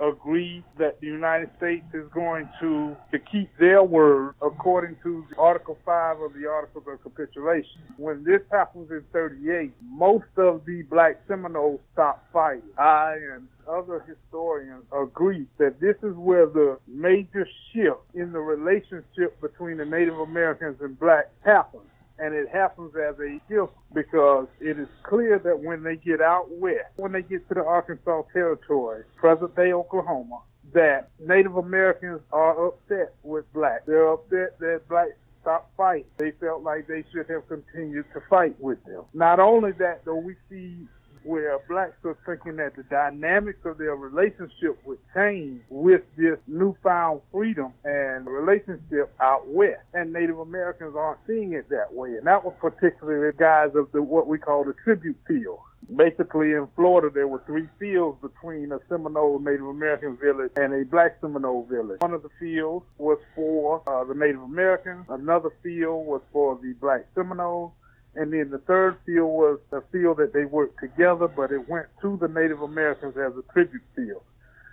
agree 0.00 0.64
that 0.78 1.00
the 1.00 1.06
United 1.06 1.50
States 1.56 1.84
is 1.92 2.06
going 2.12 2.48
to, 2.60 2.96
to 3.12 3.18
keep 3.18 3.48
their 3.58 3.82
word 3.82 4.34
according 4.42 4.96
to 5.02 5.24
Article 5.38 5.78
5 5.84 6.20
of 6.20 6.32
the 6.34 6.48
Articles 6.48 6.84
of 6.88 7.02
Capitulation. 7.02 7.80
When 7.96 8.24
this 8.24 8.40
happens 8.50 8.90
in 8.90 9.04
38, 9.12 9.72
most 9.82 10.24
of 10.36 10.64
the 10.66 10.82
black 10.82 11.20
Seminoles 11.28 11.80
stop 11.92 12.24
fighting. 12.32 12.62
I 12.76 13.16
and 13.34 13.46
other 13.68 14.04
historians 14.06 14.84
agree 14.92 15.46
that 15.58 15.80
this 15.80 15.96
is 16.02 16.14
where 16.16 16.46
the 16.46 16.78
major 16.86 17.46
shift 17.72 18.02
in 18.14 18.32
the 18.32 18.40
relationship 18.40 19.40
between 19.40 19.78
the 19.78 19.84
Native 19.84 20.18
Americans 20.18 20.76
and 20.80 20.98
blacks 20.98 21.30
happens 21.44 21.84
and 22.18 22.34
it 22.34 22.48
happens 22.48 22.92
as 22.96 23.18
a 23.18 23.40
gift 23.48 23.72
because 23.92 24.46
it 24.60 24.78
is 24.78 24.88
clear 25.02 25.38
that 25.38 25.58
when 25.60 25.82
they 25.82 25.96
get 25.96 26.20
out 26.20 26.46
west, 26.50 26.86
when 26.96 27.12
they 27.12 27.22
get 27.22 27.46
to 27.48 27.54
the 27.54 27.64
Arkansas 27.64 28.22
Territory, 28.32 29.04
present 29.16 29.54
day 29.56 29.72
Oklahoma, 29.72 30.40
that 30.72 31.10
Native 31.20 31.56
Americans 31.56 32.20
are 32.32 32.68
upset 32.68 33.14
with 33.22 33.50
blacks. 33.52 33.82
They're 33.86 34.12
upset 34.12 34.58
that 34.60 34.82
blacks 34.88 35.12
stopped 35.40 35.76
fighting. 35.76 36.06
They 36.18 36.32
felt 36.40 36.62
like 36.62 36.86
they 36.86 37.04
should 37.12 37.28
have 37.28 37.46
continued 37.48 38.06
to 38.14 38.20
fight 38.30 38.58
with 38.60 38.82
them. 38.84 39.02
Not 39.12 39.40
only 39.40 39.72
that, 39.72 40.04
though, 40.04 40.16
we 40.16 40.34
see 40.48 40.86
where 41.24 41.58
blacks 41.68 41.96
are 42.04 42.16
thinking 42.26 42.56
that 42.56 42.76
the 42.76 42.82
dynamics 42.84 43.60
of 43.64 43.78
their 43.78 43.96
relationship 43.96 44.78
would 44.84 44.98
change 45.14 45.60
with 45.70 46.02
this 46.16 46.38
newfound 46.46 47.20
freedom 47.32 47.72
and 47.84 48.26
relationship 48.26 49.12
out 49.20 49.46
west. 49.48 49.80
And 49.92 50.12
Native 50.12 50.38
Americans 50.38 50.94
aren't 50.96 51.20
seeing 51.26 51.52
it 51.52 51.68
that 51.70 51.92
way. 51.92 52.16
And 52.16 52.26
that 52.26 52.44
was 52.44 52.54
particularly 52.60 53.30
the 53.30 53.36
guys 53.36 53.70
of 53.74 53.90
the 53.92 54.02
what 54.02 54.26
we 54.26 54.38
call 54.38 54.64
the 54.64 54.74
tribute 54.84 55.18
field. 55.26 55.58
Basically, 55.94 56.52
in 56.52 56.66
Florida, 56.76 57.10
there 57.12 57.28
were 57.28 57.42
three 57.46 57.68
fields 57.78 58.18
between 58.22 58.72
a 58.72 58.78
Seminole 58.88 59.38
Native 59.38 59.66
American 59.66 60.16
village 60.16 60.50
and 60.56 60.72
a 60.72 60.84
black 60.84 61.18
Seminole 61.20 61.66
village. 61.66 62.00
One 62.00 62.14
of 62.14 62.22
the 62.22 62.30
fields 62.40 62.86
was 62.96 63.18
for 63.34 63.82
uh, 63.86 64.04
the 64.04 64.14
Native 64.14 64.40
Americans. 64.40 65.04
Another 65.10 65.50
field 65.62 66.06
was 66.06 66.22
for 66.32 66.58
the 66.62 66.72
black 66.80 67.06
Seminoles 67.14 67.72
and 68.16 68.32
then 68.32 68.50
the 68.50 68.58
third 68.58 68.96
field 69.04 69.30
was 69.30 69.58
a 69.72 69.80
field 69.92 70.18
that 70.18 70.32
they 70.32 70.44
worked 70.44 70.80
together, 70.80 71.26
but 71.26 71.50
it 71.50 71.68
went 71.68 71.86
to 72.02 72.16
the 72.20 72.28
Native 72.28 72.62
Americans 72.62 73.16
as 73.16 73.32
a 73.36 73.52
tribute 73.52 73.82
field. 73.96 74.22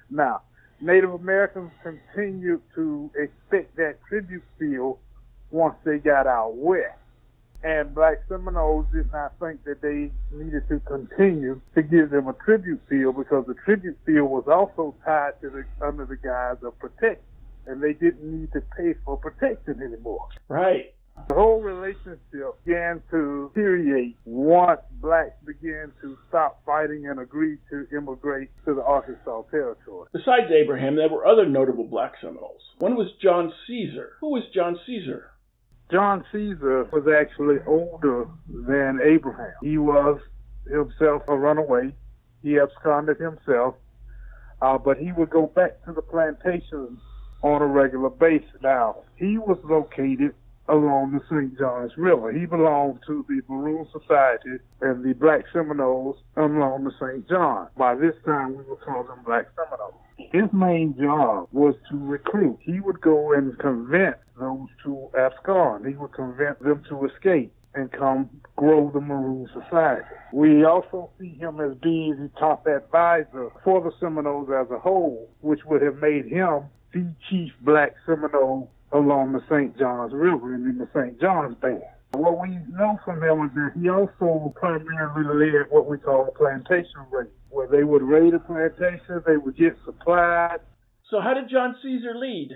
Now, 0.09 0.41
Native 0.79 1.13
Americans 1.13 1.71
continued 1.83 2.61
to 2.75 3.09
expect 3.15 3.75
that 3.77 3.97
tribute 4.07 4.43
field 4.59 4.97
once 5.49 5.75
they 5.83 5.97
got 5.97 6.27
out 6.27 6.55
west. 6.55 6.97
And 7.63 7.93
black 7.93 8.23
Seminoles 8.27 8.87
did 8.91 9.11
not 9.11 9.33
think 9.39 9.63
that 9.65 9.81
they 9.81 10.11
needed 10.35 10.67
to 10.69 10.79
continue 10.79 11.61
to 11.75 11.83
give 11.83 12.09
them 12.09 12.27
a 12.27 12.33
tribute 12.33 12.81
field 12.89 13.17
because 13.17 13.45
the 13.47 13.53
tribute 13.65 13.97
field 14.05 14.31
was 14.31 14.45
also 14.47 14.95
tied 15.05 15.39
to 15.41 15.49
the 15.49 15.65
under 15.85 16.05
the 16.05 16.17
guise 16.17 16.57
of 16.63 16.77
protection. 16.79 17.23
And 17.67 17.81
they 17.81 17.93
didn't 17.93 18.23
need 18.23 18.51
to 18.53 18.61
pay 18.75 18.95
for 19.05 19.17
protection 19.17 19.81
anymore. 19.83 20.27
Right. 20.47 20.95
The 21.27 21.35
whole 21.35 21.61
relationship 21.61 22.19
began 22.65 23.01
to 23.11 23.51
deteriorate 23.53 24.17
once 24.25 24.81
blacks 25.01 25.35
began 25.45 25.91
to 26.01 26.17
stop 26.27 26.61
fighting 26.65 27.07
and 27.07 27.19
agree 27.19 27.57
to 27.69 27.87
immigrate 27.95 28.49
to 28.65 28.73
the 28.73 28.83
Arkansas 28.83 29.43
Territory. 29.49 30.07
Besides 30.11 30.51
Abraham, 30.51 30.95
there 30.95 31.09
were 31.09 31.25
other 31.25 31.45
notable 31.45 31.85
black 31.85 32.13
Seminoles. 32.21 32.61
One 32.79 32.95
was 32.95 33.07
John 33.21 33.53
Caesar. 33.67 34.13
Who 34.19 34.31
was 34.31 34.43
John 34.53 34.77
Caesar? 34.85 35.31
John 35.91 36.23
Caesar 36.31 36.85
was 36.91 37.03
actually 37.07 37.57
older 37.67 38.25
than 38.47 38.99
Abraham. 39.03 39.53
He 39.61 39.77
was 39.77 40.19
himself 40.69 41.23
a 41.27 41.37
runaway. 41.37 41.93
He 42.41 42.59
absconded 42.59 43.19
himself, 43.19 43.75
uh, 44.61 44.77
but 44.77 44.97
he 44.97 45.11
would 45.11 45.29
go 45.29 45.47
back 45.47 45.83
to 45.85 45.93
the 45.93 46.01
plantations 46.01 46.99
on 47.43 47.61
a 47.61 47.65
regular 47.65 48.09
basis. 48.09 48.49
Now, 48.61 48.97
he 49.15 49.37
was 49.37 49.57
located 49.63 50.33
along 50.67 51.11
the 51.11 51.21
St. 51.29 51.57
Johns 51.57 51.91
River. 51.97 52.31
He 52.31 52.45
belonged 52.45 52.99
to 53.07 53.25
the 53.27 53.41
Maroon 53.47 53.87
Society 53.91 54.63
and 54.81 55.03
the 55.03 55.13
Black 55.13 55.45
Seminoles 55.51 56.17
along 56.37 56.85
the 56.85 56.91
St. 56.99 57.27
John. 57.27 57.67
By 57.77 57.95
this 57.95 58.15
time, 58.25 58.57
we 58.57 58.63
were 58.63 58.77
calling 58.77 59.07
them 59.07 59.19
Black 59.25 59.47
Seminoles. 59.55 59.95
His 60.31 60.51
main 60.53 60.95
job 60.97 61.47
was 61.51 61.75
to 61.89 61.97
recruit. 61.97 62.59
He 62.61 62.79
would 62.79 63.01
go 63.01 63.33
and 63.33 63.57
convince 63.59 64.17
those 64.39 64.67
to 64.85 65.09
abscond. 65.17 65.85
He 65.85 65.95
would 65.95 66.13
convince 66.13 66.59
them 66.59 66.83
to 66.89 67.05
escape 67.05 67.51
and 67.73 67.91
come 67.91 68.29
grow 68.55 68.91
the 68.93 69.01
Maroon 69.01 69.47
Society. 69.53 70.05
We 70.33 70.63
also 70.65 71.09
see 71.19 71.35
him 71.39 71.59
as 71.59 71.75
being 71.81 72.15
the 72.17 72.39
top 72.39 72.67
advisor 72.67 73.49
for 73.63 73.81
the 73.81 73.91
Seminoles 73.99 74.49
as 74.49 74.69
a 74.71 74.79
whole, 74.79 75.29
which 75.41 75.61
would 75.65 75.81
have 75.81 75.97
made 75.97 76.25
him 76.25 76.63
the 76.93 77.13
chief 77.29 77.51
black 77.61 77.95
Seminole 78.05 78.69
along 78.93 79.33
the 79.33 79.41
St. 79.49 79.77
Johns 79.77 80.13
River 80.13 80.53
and 80.53 80.65
in 80.67 80.77
the 80.77 80.87
St. 80.93 81.19
Johns 81.19 81.55
Band. 81.61 81.81
What 82.13 82.41
we 82.41 82.49
know 82.69 82.99
from 83.05 83.23
him 83.23 83.45
is 83.45 83.51
that 83.55 83.71
he 83.79 83.89
also 83.89 84.53
primarily 84.55 85.23
led 85.23 85.71
what 85.71 85.87
we 85.87 85.97
call 85.97 86.27
a 86.27 86.31
plantation 86.31 86.99
raid, 87.09 87.27
where 87.49 87.67
they 87.67 87.83
would 87.83 88.01
raid 88.01 88.33
a 88.33 88.39
plantation, 88.39 89.23
they 89.25 89.37
would 89.37 89.55
get 89.55 89.77
supplies. 89.85 90.59
So 91.09 91.21
how 91.21 91.33
did 91.33 91.49
John 91.49 91.75
Caesar 91.81 92.15
lead? 92.15 92.49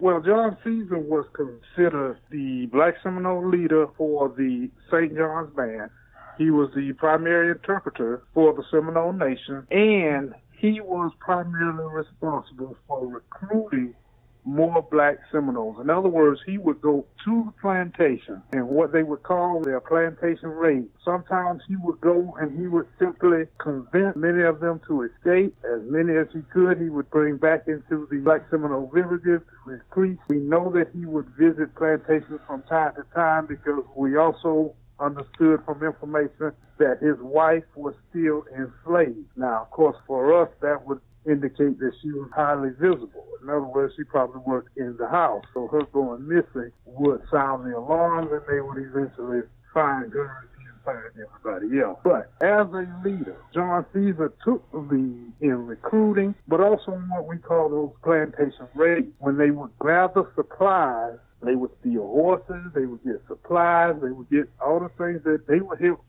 Well, 0.00 0.20
John 0.20 0.56
Caesar 0.62 0.98
was 0.98 1.26
considered 1.34 2.18
the 2.30 2.66
black 2.66 2.94
Seminole 3.02 3.48
leader 3.48 3.86
for 3.96 4.28
the 4.28 4.70
St. 4.90 5.16
John's 5.16 5.54
Band. 5.54 5.90
He 6.38 6.50
was 6.50 6.70
the 6.74 6.92
primary 6.94 7.50
interpreter 7.50 8.22
for 8.32 8.54
the 8.54 8.64
Seminole 8.70 9.12
Nation, 9.12 9.66
and 9.70 10.34
he 10.58 10.80
was 10.80 11.12
primarily 11.20 11.84
responsible 11.92 12.76
for 12.88 13.06
recruiting 13.06 13.94
more 14.44 14.86
black 14.90 15.18
Seminoles. 15.32 15.78
In 15.80 15.90
other 15.90 16.08
words, 16.08 16.40
he 16.46 16.58
would 16.58 16.80
go 16.80 17.06
to 17.24 17.44
the 17.46 17.52
plantation 17.60 18.42
and 18.52 18.68
what 18.68 18.92
they 18.92 19.02
would 19.02 19.22
call 19.22 19.60
their 19.62 19.80
plantation 19.80 20.50
raid. 20.50 20.86
Sometimes 21.04 21.62
he 21.66 21.76
would 21.76 22.00
go 22.00 22.36
and 22.40 22.58
he 22.58 22.66
would 22.66 22.86
simply 22.98 23.44
convince 23.58 24.16
many 24.16 24.42
of 24.42 24.60
them 24.60 24.80
to 24.86 25.02
escape. 25.02 25.56
As 25.64 25.80
many 25.84 26.16
as 26.16 26.26
he 26.32 26.42
could, 26.52 26.80
he 26.80 26.90
would 26.90 27.10
bring 27.10 27.36
back 27.36 27.66
into 27.66 28.06
the 28.10 28.18
black 28.18 28.42
Seminole 28.50 28.90
villages 28.92 29.40
with 29.66 29.80
priests. 29.90 30.22
We 30.28 30.38
know 30.38 30.70
that 30.74 30.88
he 30.94 31.06
would 31.06 31.26
visit 31.38 31.74
plantations 31.74 32.40
from 32.46 32.62
time 32.64 32.94
to 32.96 33.04
time 33.14 33.46
because 33.46 33.82
we 33.96 34.16
also 34.16 34.74
understood 35.00 35.60
from 35.64 35.82
information 35.82 36.52
that 36.78 36.98
his 37.00 37.16
wife 37.20 37.64
was 37.74 37.94
still 38.10 38.44
enslaved. 38.56 39.26
Now, 39.36 39.62
of 39.62 39.70
course, 39.70 39.96
for 40.06 40.42
us, 40.42 40.48
that 40.60 40.86
would 40.86 41.00
indicate 41.26 41.78
that 41.78 41.92
she 42.02 42.10
was 42.12 42.30
highly 42.34 42.70
visible. 42.78 43.26
In 43.42 43.48
other 43.48 43.62
words, 43.62 43.94
she 43.96 44.04
probably 44.04 44.40
worked 44.46 44.76
in 44.76 44.96
the 44.98 45.08
house. 45.08 45.44
So 45.52 45.68
her 45.68 45.82
going 45.92 46.26
missing 46.26 46.72
would 46.86 47.22
sound 47.30 47.66
the 47.66 47.76
alarms 47.76 48.30
and 48.32 48.42
they 48.48 48.60
would 48.60 48.78
eventually 48.78 49.42
find 49.72 50.12
her 50.12 50.48
find 50.84 50.98
everybody 51.14 51.80
else. 51.80 51.98
But 52.04 52.30
as 52.42 52.66
a 52.72 52.86
leader, 53.04 53.36
John 53.54 53.84
Caesar 53.92 54.32
took 54.44 54.70
the 54.70 54.78
lead 54.78 55.32
in 55.40 55.66
recruiting, 55.66 56.34
but 56.46 56.60
also 56.60 56.92
in 56.92 57.08
what 57.08 57.26
we 57.26 57.38
call 57.38 57.68
those 57.70 57.90
plantation 58.02 58.68
raids, 58.74 59.08
when 59.18 59.38
they 59.38 59.50
would 59.50 59.70
gather 59.82 60.28
supplies 60.34 61.18
they 61.44 61.54
would 61.54 61.70
steal 61.80 62.06
horses, 62.06 62.72
they 62.74 62.86
would 62.86 63.02
get 63.04 63.22
supplies, 63.28 63.94
they 64.02 64.10
would 64.10 64.28
get 64.30 64.48
all 64.64 64.80
the 64.80 64.90
things 64.98 65.22
that 65.24 65.46
they 65.46 65.60
would 65.60 65.80
help 65.80 66.04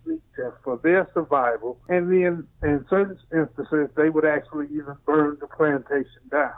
for 0.63 0.79
their 0.83 1.09
survival. 1.13 1.77
And 1.89 2.11
then 2.11 2.47
in 2.63 2.85
certain 2.89 3.17
instances, 3.33 3.89
they 3.95 4.09
would 4.09 4.25
actually 4.25 4.67
even 4.67 4.95
burn 5.05 5.37
the 5.39 5.47
plantation 5.47 6.21
down 6.31 6.51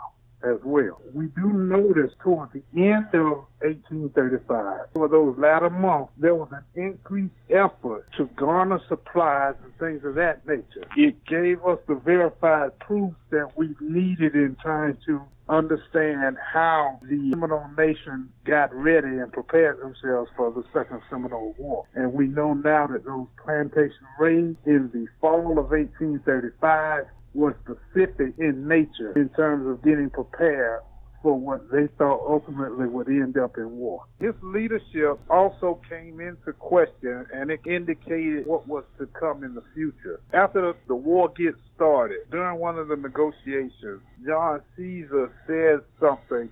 as 0.44 0.58
well. 0.64 1.02
We 1.14 1.28
do 1.28 1.52
notice 1.52 2.12
towards 2.24 2.54
the 2.54 2.64
end 2.76 3.08
of 3.14 3.46
1835, 3.62 4.88
for 4.94 5.08
those 5.08 5.38
latter 5.38 5.70
months, 5.70 6.14
there 6.18 6.36
was 6.36 6.50
an 6.52 6.64
increased 6.76 7.34
effort 7.50 8.08
to 8.18 8.26
garner 8.36 8.80
supplies 8.88 9.56
and 9.64 9.76
things 9.78 10.04
of 10.06 10.16
that 10.16 10.48
nature. 10.48 10.88
It 10.96 11.26
gave 11.26 11.64
us 11.66 11.80
the 11.88 11.96
verified 11.96 12.78
proof 12.80 13.14
that 13.32 13.58
we 13.58 13.76
needed 13.80 14.36
in 14.36 14.58
trying 14.62 14.98
to 15.08 15.22
understand 15.50 16.38
how 16.54 17.00
the 17.04 17.30
Seminole 17.32 17.70
Nation 17.78 18.30
got 18.46 18.74
ready 18.74 19.08
and 19.08 19.32
prepared 19.32 19.80
themselves 19.80 20.30
for 20.36 20.52
the 20.52 20.64
Second 20.74 21.02
Seminole 21.10 21.56
War. 21.58 21.86
And 21.96 22.14
we 22.14 22.28
know 22.28 22.54
now 22.54 22.88
that 22.88 23.06
those 23.06 23.28
plantation 23.42 24.06
raids 24.20 24.58
in 24.66 24.90
the 24.94 25.08
fall 25.22 25.58
of 25.58 25.72
1835 25.72 27.06
was 27.38 27.54
specific 27.64 28.34
in 28.40 28.68
nature 28.68 29.14
in 29.16 29.30
terms 29.30 29.68
of 29.68 29.84
getting 29.84 30.10
prepared 30.10 30.82
for 31.22 31.38
what 31.38 31.70
they 31.72 31.88
thought 31.98 32.20
ultimately 32.28 32.88
would 32.88 33.08
end 33.08 33.38
up 33.38 33.58
in 33.58 33.78
war. 33.78 34.04
His 34.20 34.34
leadership 34.42 35.20
also 35.30 35.80
came 35.88 36.20
into 36.20 36.54
question 36.54 37.26
and 37.34 37.52
it 37.52 37.60
indicated 37.66 38.48
what 38.48 38.68
was 38.68 38.84
to 38.98 39.06
come 39.08 39.44
in 39.44 39.54
the 39.54 39.64
future. 39.76 40.20
After 40.34 40.74
the 40.88 40.96
war 40.96 41.30
gets 41.30 41.58
started, 41.76 42.30
during 42.32 42.60
one 42.60 42.80
of 42.80 42.88
the 42.88 42.96
negotiations, 42.96 44.02
John 44.26 44.62
Caesar 44.76 45.32
says 45.46 45.82
something 46.00 46.50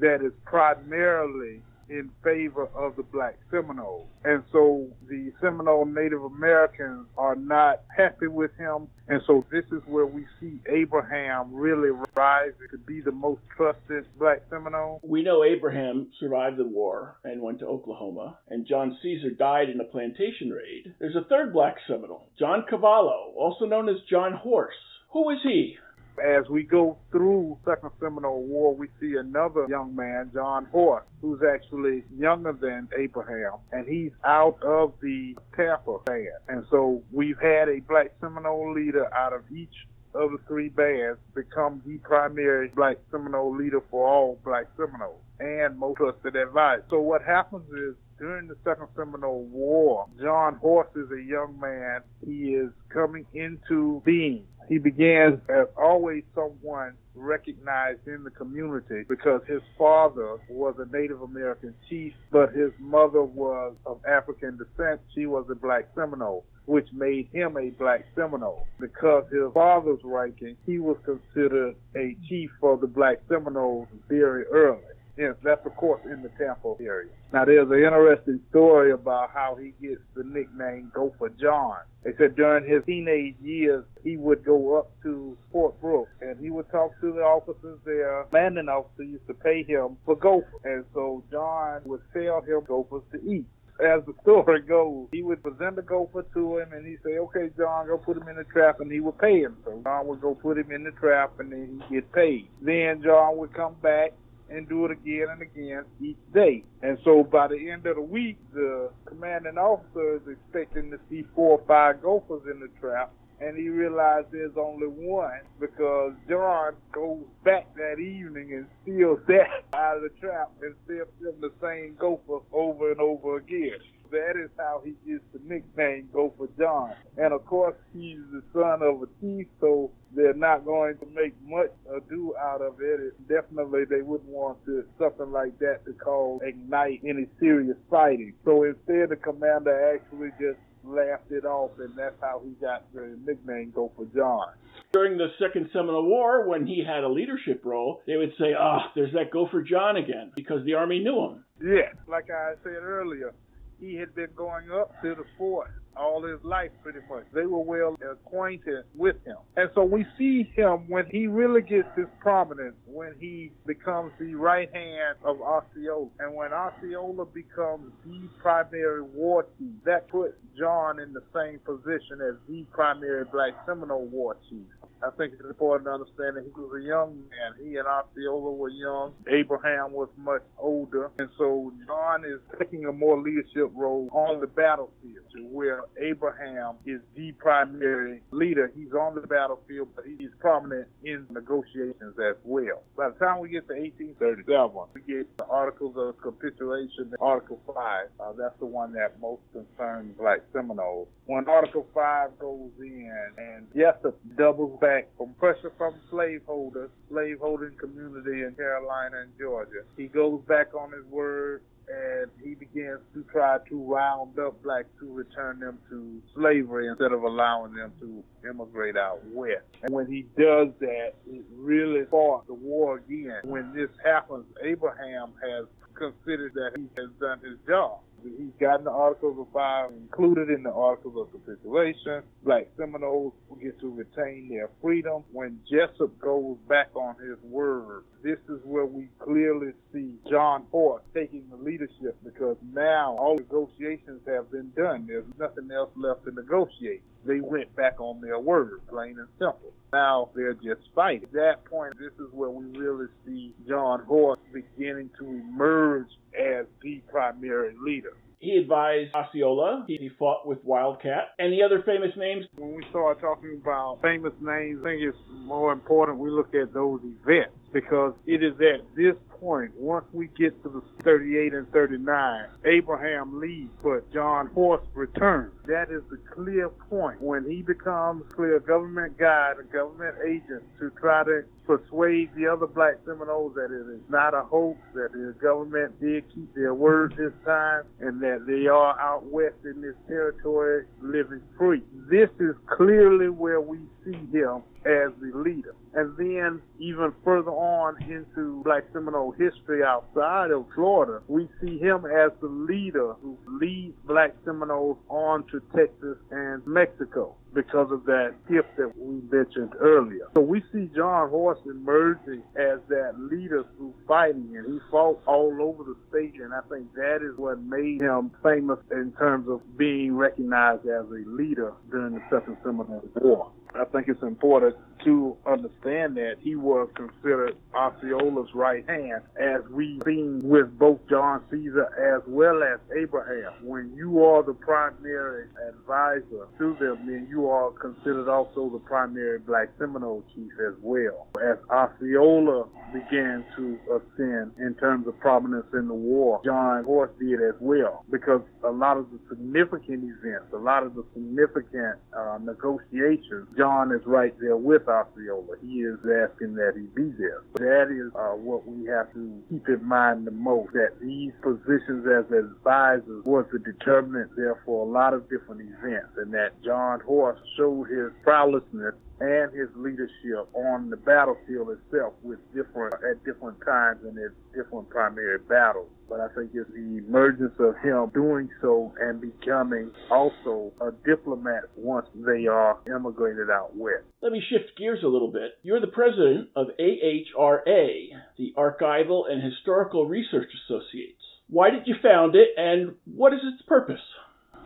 that 0.00 0.22
is 0.22 0.32
primarily 0.44 1.62
in 1.88 2.10
favor 2.22 2.68
of 2.74 2.96
the 2.96 3.02
black 3.02 3.38
Seminoles. 3.50 4.08
And 4.24 4.42
so 4.52 4.88
the 5.08 5.32
Seminole 5.40 5.86
Native 5.86 6.22
Americans 6.22 7.06
are 7.16 7.36
not 7.36 7.82
happy 7.96 8.26
with 8.26 8.50
him. 8.56 8.88
And 9.08 9.20
so 9.26 9.44
this 9.52 9.64
is 9.66 9.82
where 9.86 10.06
we 10.06 10.26
see 10.40 10.60
Abraham 10.68 11.54
really 11.54 11.90
rise 12.16 12.52
to 12.70 12.78
be 12.78 13.00
the 13.00 13.12
most 13.12 13.40
trusted 13.56 14.06
black 14.18 14.42
Seminole. 14.50 15.00
We 15.04 15.22
know 15.22 15.44
Abraham 15.44 16.08
survived 16.18 16.56
the 16.56 16.64
war 16.64 17.18
and 17.22 17.40
went 17.40 17.60
to 17.60 17.66
Oklahoma, 17.66 18.38
and 18.48 18.66
John 18.66 18.98
Caesar 19.02 19.30
died 19.30 19.70
in 19.70 19.80
a 19.80 19.84
plantation 19.84 20.50
raid. 20.50 20.94
There's 20.98 21.16
a 21.16 21.28
third 21.28 21.52
black 21.52 21.76
Seminole, 21.86 22.28
John 22.38 22.64
Cavallo, 22.68 23.32
also 23.36 23.64
known 23.64 23.88
as 23.88 23.96
John 24.10 24.32
Horse. 24.32 24.74
Who 25.12 25.30
is 25.30 25.38
he? 25.44 25.78
As 26.18 26.48
we 26.48 26.62
go 26.62 26.98
through 27.10 27.58
Second 27.64 27.90
Seminole 28.00 28.42
War, 28.42 28.74
we 28.74 28.88
see 29.00 29.16
another 29.16 29.66
young 29.68 29.94
man, 29.94 30.30
John 30.32 30.66
Horse, 30.66 31.04
who's 31.20 31.40
actually 31.42 32.04
younger 32.16 32.52
than 32.52 32.88
Abraham, 32.96 33.58
and 33.72 33.86
he's 33.86 34.12
out 34.24 34.62
of 34.62 34.94
the 35.00 35.36
Tampa 35.54 35.98
band. 36.04 36.28
And 36.48 36.64
so 36.70 37.02
we've 37.12 37.38
had 37.38 37.68
a 37.68 37.80
black 37.80 38.12
Seminole 38.20 38.74
leader 38.74 39.12
out 39.14 39.32
of 39.32 39.42
each 39.50 39.74
of 40.14 40.30
the 40.30 40.38
three 40.48 40.68
bands 40.68 41.18
become 41.34 41.82
the 41.86 41.98
primary 41.98 42.68
black 42.68 42.96
Seminole 43.10 43.54
leader 43.56 43.82
for 43.90 44.08
all 44.08 44.38
black 44.44 44.66
Seminoles 44.76 45.20
and 45.38 45.78
most 45.78 45.98
trusted 45.98 46.36
advisor. 46.36 46.84
So 46.90 47.00
what 47.00 47.22
happens 47.22 47.68
is 47.70 47.94
during 48.18 48.48
the 48.48 48.56
Second 48.64 48.88
Seminole 48.96 49.44
War, 49.44 50.06
John 50.20 50.56
Horse 50.56 50.88
is 50.96 51.10
a 51.10 51.22
young 51.22 51.58
man. 51.60 52.00
He 52.24 52.54
is 52.54 52.70
coming 52.88 53.26
into 53.34 54.02
being. 54.04 54.46
He 54.68 54.78
began 54.78 55.40
as 55.48 55.66
always 55.76 56.24
someone 56.34 56.94
recognized 57.14 58.06
in 58.06 58.24
the 58.24 58.30
community 58.30 59.04
because 59.08 59.40
his 59.46 59.62
father 59.78 60.36
was 60.48 60.74
a 60.78 60.96
Native 60.96 61.22
American 61.22 61.74
chief, 61.88 62.12
but 62.30 62.52
his 62.52 62.72
mother 62.78 63.22
was 63.22 63.74
of 63.86 64.00
African 64.04 64.58
descent. 64.58 65.00
She 65.14 65.26
was 65.26 65.46
a 65.50 65.54
black 65.54 65.88
Seminole 65.94 66.44
which 66.66 66.88
made 66.92 67.28
him 67.32 67.56
a 67.56 67.70
black 67.70 68.04
Seminole. 68.14 68.66
Because 68.78 69.24
his 69.30 69.52
father's 69.54 70.00
ranking, 70.04 70.56
he 70.66 70.78
was 70.78 70.96
considered 71.04 71.76
a 71.96 72.16
chief 72.28 72.50
for 72.60 72.76
the 72.76 72.86
black 72.86 73.18
Seminoles 73.28 73.88
very 74.08 74.44
early. 74.46 74.82
Yes, 75.16 75.34
that's 75.42 75.64
of 75.64 75.74
course 75.76 76.02
in 76.04 76.22
the 76.22 76.28
Tampa 76.38 76.74
area. 76.80 77.10
Now 77.32 77.44
there's 77.44 77.70
an 77.70 77.78
interesting 77.78 78.40
story 78.50 78.92
about 78.92 79.30
how 79.32 79.56
he 79.56 79.72
gets 79.80 80.02
the 80.14 80.24
nickname 80.24 80.92
Gopher 80.94 81.30
John. 81.40 81.78
They 82.04 82.12
said 82.18 82.36
during 82.36 82.70
his 82.70 82.84
teenage 82.84 83.36
years 83.40 83.84
he 84.04 84.16
would 84.18 84.44
go 84.44 84.78
up 84.78 84.90
to 85.02 85.36
Fort 85.50 85.80
Brooke 85.80 86.08
and 86.20 86.38
he 86.38 86.50
would 86.50 86.70
talk 86.70 86.92
to 87.00 87.12
the 87.12 87.22
officers 87.22 87.78
there. 87.84 88.26
Landing 88.30 88.68
officer 88.68 89.04
used 89.04 89.26
to 89.26 89.34
pay 89.34 89.62
him 89.62 89.96
for 90.04 90.16
gopher. 90.16 90.46
And 90.64 90.84
so 90.92 91.24
John 91.30 91.80
would 91.84 92.02
sell 92.12 92.42
him 92.42 92.60
gophers 92.66 93.02
to 93.12 93.18
eat 93.26 93.46
as 93.80 94.02
the 94.06 94.14
story 94.22 94.62
goes, 94.62 95.08
he 95.12 95.22
would 95.22 95.42
present 95.42 95.76
the 95.76 95.82
gopher 95.82 96.24
to 96.34 96.58
him 96.58 96.72
and 96.72 96.86
he'd 96.86 96.98
say, 97.04 97.18
Okay, 97.18 97.50
John, 97.56 97.86
go 97.86 97.98
put 97.98 98.16
him 98.16 98.28
in 98.28 98.36
the 98.36 98.44
trap 98.44 98.80
and 98.80 98.90
he 98.90 99.00
would 99.00 99.18
pay 99.18 99.40
him. 99.40 99.56
So 99.64 99.80
John 99.84 100.06
would 100.06 100.20
go 100.20 100.34
put 100.34 100.58
him 100.58 100.70
in 100.70 100.84
the 100.84 100.92
trap 100.92 101.38
and 101.40 101.52
then 101.52 101.82
he'd 101.88 101.94
get 101.94 102.12
paid. 102.12 102.48
Then 102.62 103.02
John 103.02 103.36
would 103.38 103.52
come 103.54 103.74
back 103.82 104.12
and 104.48 104.68
do 104.68 104.84
it 104.84 104.90
again 104.90 105.26
and 105.30 105.42
again 105.42 105.84
each 106.00 106.18
day. 106.32 106.64
And 106.82 106.98
so 107.04 107.24
by 107.24 107.48
the 107.48 107.70
end 107.70 107.86
of 107.86 107.96
the 107.96 108.02
week, 108.02 108.38
the 108.52 108.90
commanding 109.06 109.58
officer 109.58 110.16
is 110.16 110.22
expecting 110.28 110.90
to 110.90 110.98
see 111.10 111.24
four 111.34 111.58
or 111.58 111.66
five 111.66 112.02
gophers 112.02 112.42
in 112.50 112.60
the 112.60 112.68
trap. 112.80 113.12
And 113.38 113.56
he 113.58 113.68
realized 113.68 114.28
there's 114.32 114.56
only 114.56 114.86
one 114.86 115.40
because 115.60 116.14
John 116.28 116.72
goes 116.90 117.24
back 117.44 117.74
that 117.74 118.00
evening 118.00 118.54
and 118.54 118.66
steals 118.82 119.20
that 119.28 119.64
out 119.74 119.96
of 119.98 120.02
the 120.04 120.08
trap 120.20 120.52
and 120.62 120.74
him 120.88 121.34
the 121.40 121.52
same 121.60 121.96
gopher 121.98 122.38
over 122.52 122.92
and 122.92 123.00
over 123.00 123.36
again. 123.36 123.78
That 124.10 124.34
is 124.36 124.50
how 124.58 124.82
he 124.84 124.94
gets 125.06 125.24
the 125.32 125.40
nickname 125.44 126.08
Gopher 126.12 126.48
John. 126.58 126.94
And 127.16 127.32
of 127.32 127.44
course, 127.46 127.76
he's 127.92 128.18
the 128.32 128.42
son 128.52 128.82
of 128.82 129.02
a 129.02 129.06
chief, 129.20 129.46
so 129.60 129.90
they're 130.14 130.34
not 130.34 130.64
going 130.64 130.98
to 130.98 131.06
make 131.14 131.34
much 131.44 131.72
ado 131.94 132.34
out 132.36 132.62
of 132.62 132.80
it. 132.80 133.00
it 133.00 133.28
definitely, 133.28 133.84
they 133.84 134.02
wouldn't 134.02 134.30
want 134.30 134.64
to, 134.66 134.84
something 134.98 135.32
like 135.32 135.58
that 135.58 135.84
to 135.84 135.92
cause 135.92 136.40
ignite 136.42 137.00
any 137.04 137.26
serious 137.40 137.76
fighting. 137.90 138.34
So 138.44 138.64
instead, 138.64 139.10
the 139.10 139.16
commander 139.16 139.94
actually 139.94 140.30
just 140.40 140.58
laughed 140.84 141.30
it 141.30 141.44
off, 141.44 141.72
and 141.78 141.96
that's 141.96 142.14
how 142.20 142.40
he 142.44 142.50
got 142.64 142.84
the 142.94 143.18
nickname 143.24 143.72
Gopher 143.74 144.06
John. 144.14 144.48
During 144.92 145.18
the 145.18 145.28
Second 145.38 145.68
Seminole 145.72 146.06
War, 146.06 146.48
when 146.48 146.66
he 146.66 146.84
had 146.84 147.04
a 147.04 147.08
leadership 147.08 147.62
role, 147.64 148.02
they 148.06 148.16
would 148.16 148.32
say, 148.38 148.54
ah, 148.58 148.84
oh, 148.84 148.90
there's 148.94 149.12
that 149.12 149.30
Gopher 149.30 149.62
John 149.62 149.96
again, 149.96 150.32
because 150.36 150.64
the 150.64 150.74
Army 150.74 151.00
knew 151.00 151.20
him. 151.24 151.44
Yeah, 151.60 151.92
like 152.06 152.30
I 152.30 152.54
said 152.62 152.82
earlier, 152.82 153.34
he 153.80 153.96
had 153.96 154.14
been 154.14 154.30
going 154.36 154.70
up 154.70 154.92
to 155.02 155.14
the 155.14 155.24
fort 155.36 155.70
all 155.96 156.22
his 156.22 156.42
life 156.44 156.70
pretty 156.82 157.00
much. 157.08 157.24
They 157.32 157.46
were 157.46 157.62
well 157.62 157.96
acquainted 158.10 158.84
with 158.94 159.16
him. 159.24 159.36
And 159.56 159.70
so 159.74 159.84
we 159.84 160.04
see 160.18 160.50
him 160.54 160.88
when 160.88 161.06
he 161.06 161.26
really 161.26 161.62
gets 161.62 161.88
his 161.96 162.06
prominence, 162.20 162.76
when 162.86 163.14
he 163.18 163.52
becomes 163.66 164.12
the 164.18 164.34
right 164.34 164.72
hand 164.72 165.16
of 165.24 165.40
Osceola. 165.40 166.08
And 166.20 166.34
when 166.34 166.52
Osceola 166.52 167.24
becomes 167.26 167.92
the 168.04 168.28
primary 168.40 169.02
war 169.02 169.46
chief, 169.58 169.72
that 169.84 170.08
puts 170.08 170.34
John 170.56 171.00
in 171.00 171.12
the 171.12 171.22
same 171.34 171.58
position 171.60 172.20
as 172.20 172.34
the 172.48 172.64
primary 172.72 173.24
black 173.24 173.52
Seminole 173.66 174.06
war 174.06 174.36
chief. 174.48 174.66
I 175.02 175.10
think 175.16 175.34
it's 175.34 175.48
important 175.48 175.86
to 175.86 175.92
understand 175.92 176.36
that 176.36 176.44
he 176.44 176.50
was 176.50 176.72
a 176.80 176.84
young 176.84 177.22
man. 177.30 177.54
He 177.62 177.76
and 177.76 177.86
Osceola 177.86 178.52
were 178.52 178.70
young. 178.70 179.12
Abraham 179.28 179.92
was 179.92 180.08
much 180.16 180.42
older. 180.58 181.10
And 181.18 181.28
so 181.38 181.72
John 181.86 182.24
is 182.24 182.40
taking 182.58 182.86
a 182.86 182.92
more 182.92 183.20
leadership 183.20 183.70
role 183.74 184.08
on 184.12 184.40
the 184.40 184.46
battlefield 184.46 185.26
where 185.50 185.82
Abraham 186.00 186.76
is 186.86 187.00
the 187.14 187.32
primary 187.32 188.22
leader. 188.30 188.72
He's 188.74 188.92
on 188.92 189.14
the 189.14 189.20
battlefield, 189.22 189.88
but 189.94 190.04
he's 190.06 190.30
prominent 190.40 190.88
in 191.04 191.26
negotiations 191.30 192.18
as 192.18 192.36
well. 192.44 192.82
By 192.96 193.10
the 193.10 193.14
time 193.16 193.40
we 193.40 193.50
get 193.50 193.68
to 193.68 193.74
1837, 193.74 194.76
we 194.94 195.00
get 195.02 195.36
the 195.36 195.46
Articles 195.46 195.94
of 195.96 196.20
Capitulation, 196.22 197.12
Article 197.20 197.60
5. 197.66 198.06
Uh, 198.18 198.32
that's 198.38 198.58
the 198.58 198.66
one 198.66 198.92
that 198.92 199.20
most 199.20 199.42
concerns 199.52 200.16
black 200.18 200.40
Seminoles. 200.52 201.08
When 201.26 201.48
Article 201.48 201.86
5 201.92 202.38
goes 202.38 202.70
in 202.78 203.12
and 203.36 203.66
Jesup 203.74 204.14
doubles 204.36 204.78
back 204.80 204.85
from 205.16 205.34
pressure 205.34 205.72
from 205.76 205.94
slaveholders, 206.10 206.90
slaveholding 207.08 207.72
community 207.78 208.42
in 208.42 208.54
Carolina 208.56 209.20
and 209.22 209.32
Georgia, 209.38 209.82
he 209.96 210.06
goes 210.06 210.40
back 210.46 210.74
on 210.74 210.92
his 210.92 211.04
word 211.06 211.62
and 211.88 212.30
he 212.42 212.54
begins 212.54 213.00
to 213.14 213.22
try 213.30 213.58
to 213.68 213.82
round 213.82 214.38
up 214.38 214.60
blacks 214.62 214.88
to 214.98 215.12
return 215.12 215.60
them 215.60 215.78
to 215.88 216.20
slavery 216.34 216.88
instead 216.88 217.12
of 217.12 217.22
allowing 217.22 217.74
them 217.74 217.92
to 218.00 218.24
immigrate 218.48 218.96
out 218.96 219.20
west. 219.26 219.64
And 219.82 219.94
when 219.94 220.06
he 220.10 220.22
does 220.36 220.68
that, 220.80 221.12
it 221.30 221.44
really 221.54 222.04
fought 222.10 222.46
the 222.48 222.54
war 222.54 222.96
again. 222.96 223.40
When 223.44 223.72
this 223.72 223.90
happens, 224.04 224.46
Abraham 224.62 225.32
has 225.42 225.66
considered 225.94 226.54
that 226.54 226.72
he 226.76 226.88
has 226.96 227.10
done 227.20 227.40
his 227.40 227.58
job. 227.66 228.00
He's 228.22 228.52
gotten 228.58 228.84
the 228.84 228.90
Articles 228.90 229.38
of 229.38 229.46
Five 229.52 229.90
included 229.92 230.50
in 230.50 230.62
the 230.62 230.72
Articles 230.72 231.16
of 231.16 231.32
Capitulation. 231.32 232.22
Black 232.42 232.68
Seminoles 232.76 233.32
get 233.62 233.78
to 233.80 233.90
retain 233.90 234.48
their 234.48 234.70
freedom. 234.82 235.22
When 235.32 235.60
Jesup 235.70 236.18
goes 236.18 236.56
back 236.68 236.94
on 236.94 237.16
his 237.16 237.38
word, 237.42 238.04
this 238.22 238.38
is 238.48 238.60
where 238.64 238.86
we 238.86 239.08
clearly 239.18 239.72
see 239.92 240.14
John 240.28 240.64
Horse 240.70 241.02
taking 241.14 241.44
the 241.50 241.56
leadership 241.56 242.16
because 242.24 242.56
now 242.72 243.16
all 243.18 243.36
negotiations 243.36 244.20
have 244.26 244.50
been 244.50 244.72
done. 244.76 245.06
There's 245.06 245.24
nothing 245.38 245.70
else 245.70 245.90
left 245.96 246.24
to 246.24 246.32
negotiate. 246.32 247.02
They 247.24 247.40
went 247.40 247.74
back 247.76 248.00
on 248.00 248.20
their 248.20 248.38
word, 248.38 248.80
plain 248.88 249.16
and 249.18 249.28
simple. 249.38 249.72
Now 249.92 250.30
they're 250.34 250.54
just 250.54 250.88
fighting. 250.94 251.24
At 251.24 251.32
that 251.32 251.64
point, 251.64 251.98
this 251.98 252.12
is 252.14 252.32
where 252.32 252.50
we 252.50 252.64
really 252.78 253.06
see 253.24 253.54
John 253.68 254.04
Horse 254.04 254.40
beginning 254.52 255.10
to 255.18 255.24
emerge 255.24 256.08
as 256.38 256.66
the 256.82 257.02
primary 257.10 257.74
leader. 257.80 258.12
He 258.38 258.52
advised 258.58 259.14
Osceola. 259.14 259.84
He 259.88 260.10
fought 260.18 260.46
with 260.46 260.62
Wildcat. 260.62 261.34
Any 261.38 261.62
other 261.62 261.82
famous 261.82 262.10
names? 262.16 262.44
When 262.56 262.74
we 262.74 262.84
start 262.90 263.20
talking 263.20 263.58
about 263.62 264.00
famous 264.02 264.34
names, 264.40 264.80
I 264.82 264.88
think 264.90 265.02
it's 265.02 265.18
more 265.44 265.72
important 265.72 266.18
we 266.18 266.30
look 266.30 266.54
at 266.54 266.72
those 266.74 267.00
events 267.02 267.56
because 267.72 268.12
it 268.26 268.42
is 268.42 268.52
at 268.60 268.84
this 268.94 269.14
point, 269.40 269.72
once 269.76 270.04
we 270.12 270.28
get 270.38 270.62
to 270.62 270.68
the 270.68 270.82
38 271.04 271.54
and 271.54 271.70
39, 271.72 272.44
Abraham 272.64 273.40
leaves, 273.40 273.70
but 273.82 274.12
John 274.12 274.48
Horse 274.48 274.84
returns. 274.94 275.52
That 275.66 275.90
is 275.90 276.02
the 276.10 276.18
clear 276.34 276.68
point 276.68 277.20
when 277.20 277.48
he 277.48 277.62
becomes 277.62 278.24
clear 278.34 278.60
government 278.60 279.18
guide, 279.18 279.54
a 279.60 279.64
government 279.64 280.16
agent 280.26 280.62
to 280.80 280.90
try 281.00 281.24
to 281.24 281.42
persuade 281.66 282.30
the 282.36 282.46
other 282.46 282.66
black 282.66 282.94
Seminoles 283.04 283.54
that 283.56 283.72
it 283.72 283.92
is 283.92 284.00
not 284.08 284.34
a 284.34 284.42
hoax, 284.42 284.78
that 284.94 285.12
the 285.12 285.34
government 285.42 286.00
did 286.00 286.24
keep 286.32 286.54
their 286.54 286.74
word 286.74 287.14
this 287.16 287.32
time, 287.44 287.82
and 288.00 288.20
that 288.22 288.46
they 288.46 288.68
are 288.68 288.98
out 289.00 289.24
west 289.24 289.56
in 289.64 289.80
this 289.80 289.96
territory 290.06 290.86
living 291.02 291.42
free. 291.58 291.82
This 292.08 292.30
is 292.38 292.54
clearly 292.66 293.28
where 293.28 293.60
we 293.60 293.78
see 294.04 294.18
him 294.32 294.62
as 294.86 295.10
the 295.20 295.32
leader. 295.34 295.74
And 295.94 296.16
then 296.16 296.62
even 296.78 297.12
further 297.24 297.50
on 297.50 298.00
into 298.02 298.62
Black 298.62 298.84
Seminole 298.92 299.25
history 299.32 299.82
outside 299.82 300.50
of 300.50 300.66
Florida, 300.74 301.22
we 301.28 301.48
see 301.60 301.78
him 301.78 302.04
as 302.06 302.32
the 302.40 302.48
leader 302.48 303.14
who 303.22 303.38
leads 303.60 303.94
black 304.04 304.34
Seminoles 304.44 304.98
on 305.08 305.44
to 305.48 305.60
Texas 305.74 306.18
and 306.30 306.66
Mexico 306.66 307.36
because 307.56 307.90
of 307.90 308.04
that 308.04 308.34
gift 308.48 308.76
that 308.76 308.92
we 308.98 309.22
mentioned 309.30 309.72
earlier. 309.80 310.28
So 310.34 310.42
we 310.42 310.62
see 310.72 310.90
John 310.94 311.30
Horse 311.30 311.58
emerging 311.64 312.42
as 312.54 312.80
that 312.88 313.14
leader 313.18 313.64
through 313.76 313.94
fighting, 314.06 314.54
and 314.54 314.74
he 314.74 314.78
fought 314.90 315.22
all 315.26 315.56
over 315.60 315.82
the 315.82 315.96
state, 316.10 316.34
and 316.34 316.52
I 316.52 316.60
think 316.68 316.92
that 316.94 317.22
is 317.22 317.36
what 317.38 317.58
made 317.62 318.02
him 318.02 318.30
famous 318.42 318.78
in 318.92 319.12
terms 319.12 319.48
of 319.48 319.62
being 319.78 320.14
recognized 320.16 320.82
as 320.82 321.06
a 321.06 321.24
leader 321.26 321.72
during 321.90 322.14
the 322.14 322.22
Second 322.30 322.58
Seminole 322.62 323.08
War. 323.16 323.50
I 323.74 323.84
think 323.84 324.08
it's 324.08 324.22
important 324.22 324.76
to 325.04 325.36
understand 325.46 326.16
that 326.16 326.36
he 326.40 326.56
was 326.56 326.88
considered 326.94 327.56
Osceola's 327.74 328.48
right 328.54 328.88
hand, 328.88 329.22
as 329.38 329.60
we've 329.70 330.02
seen 330.04 330.40
with 330.42 330.78
both 330.78 330.98
John 331.08 331.42
Caesar 331.50 331.86
as 332.16 332.22
well 332.26 332.62
as 332.62 332.80
Abraham. 332.96 333.52
When 333.62 333.94
you 333.94 334.24
are 334.24 334.42
the 334.42 334.54
primary 334.54 335.48
advisor 335.68 336.46
to 336.58 336.76
them, 336.80 337.06
then 337.06 337.26
you 337.30 337.45
are 337.50 337.70
considered 337.72 338.28
also 338.28 338.70
the 338.70 338.78
primary 338.78 339.38
black 339.38 339.68
Seminole 339.78 340.24
chief 340.34 340.52
as 340.66 340.74
well. 340.80 341.28
As 341.42 341.58
Osceola 341.70 342.66
began 342.92 343.44
to 343.56 343.78
ascend 343.96 344.52
in 344.58 344.74
terms 344.80 345.06
of 345.06 345.18
prominence 345.20 345.66
in 345.72 345.88
the 345.88 345.94
war, 345.94 346.40
John 346.44 346.84
Horse 346.84 347.10
did 347.18 347.42
as 347.42 347.54
well, 347.60 348.04
because 348.10 348.40
a 348.64 348.70
lot 348.70 348.96
of 348.96 349.10
the 349.10 349.18
significant 349.28 350.04
events, 350.04 350.52
a 350.52 350.58
lot 350.58 350.82
of 350.82 350.94
the 350.94 351.04
significant 351.12 351.98
uh, 352.16 352.38
negotiations, 352.40 353.48
John 353.56 353.92
is 353.92 354.00
right 354.06 354.34
there 354.40 354.56
with 354.56 354.88
Osceola. 354.88 355.56
He 355.62 355.82
is 355.82 355.98
asking 356.04 356.54
that 356.54 356.74
he 356.76 356.86
be 356.94 357.12
there. 357.18 357.42
That 357.54 357.90
is 357.90 358.12
uh, 358.14 358.36
what 358.36 358.66
we 358.66 358.86
have 358.86 359.12
to 359.14 359.42
keep 359.50 359.68
in 359.68 359.84
mind 359.84 360.26
the 360.26 360.30
most, 360.30 360.72
that 360.72 361.00
these 361.00 361.32
positions 361.42 362.06
as 362.06 362.24
advisors 362.32 363.24
was 363.24 363.44
the 363.52 363.58
determinant 363.58 364.30
there 364.36 364.60
for 364.64 364.86
a 364.86 364.90
lot 364.90 365.14
of 365.14 365.28
different 365.28 365.60
events, 365.60 366.16
and 366.16 366.32
that 366.32 366.50
John 366.64 367.00
Horse 367.00 367.35
showed 367.56 367.88
his 367.88 368.12
prowessness 368.24 368.94
and 369.20 369.52
his 369.52 369.68
leadership 369.76 370.46
on 370.54 370.90
the 370.90 370.96
battlefield 370.96 371.70
itself 371.70 372.12
with 372.22 372.38
different 372.54 372.94
at 372.94 373.24
different 373.24 373.56
times 373.64 374.00
and 374.04 374.18
at 374.18 374.32
different 374.54 374.88
primary 374.90 375.38
battles. 375.48 375.88
But 376.08 376.20
I 376.20 376.28
think 376.36 376.50
it's 376.54 376.70
the 376.70 376.98
emergence 376.98 377.54
of 377.58 377.76
him 377.82 378.10
doing 378.14 378.48
so 378.60 378.92
and 379.00 379.20
becoming 379.20 379.90
also 380.10 380.72
a 380.80 380.90
diplomat 381.04 381.64
once 381.76 382.06
they 382.14 382.46
are 382.46 382.78
immigrated 382.86 383.50
out 383.50 383.74
west. 383.74 384.04
Let 384.22 384.32
me 384.32 384.42
shift 384.50 384.76
gears 384.78 385.00
a 385.02 385.08
little 385.08 385.32
bit. 385.32 385.52
You're 385.62 385.80
the 385.80 385.86
president 385.88 386.50
of 386.54 386.68
AHRA, 386.78 388.08
the 388.38 388.54
Archival 388.56 389.30
and 389.30 389.42
Historical 389.42 390.06
Research 390.06 390.50
Associates. 390.64 391.22
Why 391.48 391.70
did 391.70 391.86
you 391.86 391.94
found 392.02 392.34
it 392.34 392.48
and 392.56 392.94
what 393.04 393.32
is 393.32 393.40
its 393.42 393.62
purpose? 393.66 394.00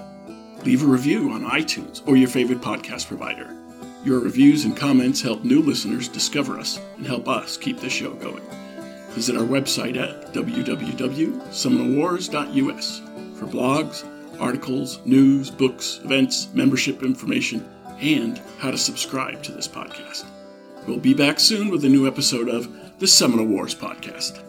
Leave 0.64 0.84
a 0.84 0.88
review 0.88 1.32
on 1.32 1.44
iTunes 1.44 2.02
or 2.08 2.16
your 2.18 2.30
favorite 2.30 2.62
podcast 2.62 3.08
provider. 3.08 3.56
Your 4.04 4.20
reviews 4.20 4.66
and 4.66 4.76
comments 4.78 5.22
help 5.22 5.44
new 5.44 5.62
listeners 5.62 6.08
discover 6.08 6.58
us 6.60 6.80
and 6.98 7.06
help 7.06 7.28
us 7.28 7.58
keep 7.58 7.80
the 7.80 7.90
show 7.90 8.14
going. 8.14 8.42
Visit 9.10 9.36
our 9.36 9.44
website 9.44 9.98
at 9.98 10.34
www.seminolewars.us 10.34 13.02
for 13.38 13.46
blogs, 13.48 14.06
articles, 14.40 15.00
news, 15.06 15.50
books, 15.50 16.00
events, 16.04 16.48
membership 16.54 17.04
information, 17.04 17.68
and 18.02 18.42
how 18.60 18.72
to 18.72 18.78
subscribe 18.78 19.44
to 19.44 19.52
this 19.52 19.68
podcast. 19.68 20.26
We'll 20.88 21.00
be 21.00 21.14
back 21.14 21.40
soon 21.40 21.70
with 21.70 21.84
a 21.84 21.90
new 21.90 22.08
episode 22.08 22.48
of 22.48 23.00
the 23.00 23.08
Seminole 23.08 23.48
Wars 23.48 23.76
Podcast. 23.76 24.46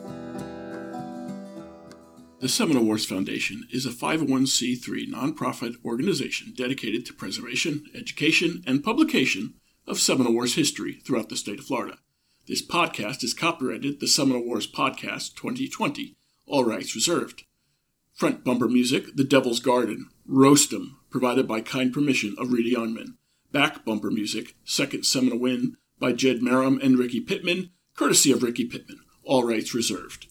The 2.40 2.48
Seminole 2.48 2.84
Wars 2.84 3.04
Foundation 3.04 3.64
is 3.70 3.84
a 3.84 3.90
501c3 3.90 5.10
nonprofit 5.10 5.74
organization 5.84 6.54
dedicated 6.56 7.04
to 7.06 7.12
preservation, 7.12 7.84
education, 7.94 8.62
and 8.66 8.82
publication 8.82 9.54
of 9.86 9.98
Seminole 9.98 10.32
Wars 10.32 10.54
history 10.54 11.00
throughout 11.04 11.28
the 11.28 11.36
state 11.36 11.58
of 11.58 11.66
Florida. 11.66 11.98
This 12.46 12.66
podcast 12.66 13.22
is 13.22 13.34
copyrighted 13.34 14.00
the 14.00 14.08
Seminole 14.08 14.46
Wars 14.46 14.70
Podcast 14.70 15.34
2020, 15.34 16.16
all 16.46 16.64
rights 16.64 16.94
reserved. 16.94 17.44
Front 18.14 18.44
bumper 18.44 18.68
music, 18.68 19.16
The 19.16 19.24
Devil's 19.24 19.60
Garden, 19.60 20.08
Roast 20.24 20.72
'em, 20.72 20.96
provided 21.10 21.46
by 21.46 21.60
kind 21.60 21.92
permission 21.92 22.34
of 22.38 22.52
Reedy 22.52 22.72
Youngman. 22.72 23.16
Back 23.52 23.84
bumper 23.84 24.10
music, 24.10 24.56
Second 24.64 25.04
Seminole 25.04 25.38
Win 25.38 25.76
by 25.98 26.12
Jed 26.12 26.40
Marum 26.40 26.82
and 26.82 26.98
Ricky 26.98 27.20
Pittman, 27.20 27.70
courtesy 27.96 28.30
of 28.30 28.42
Ricky 28.42 28.64
Pittman. 28.64 29.00
All 29.24 29.44
rights 29.44 29.74
reserved. 29.74 30.28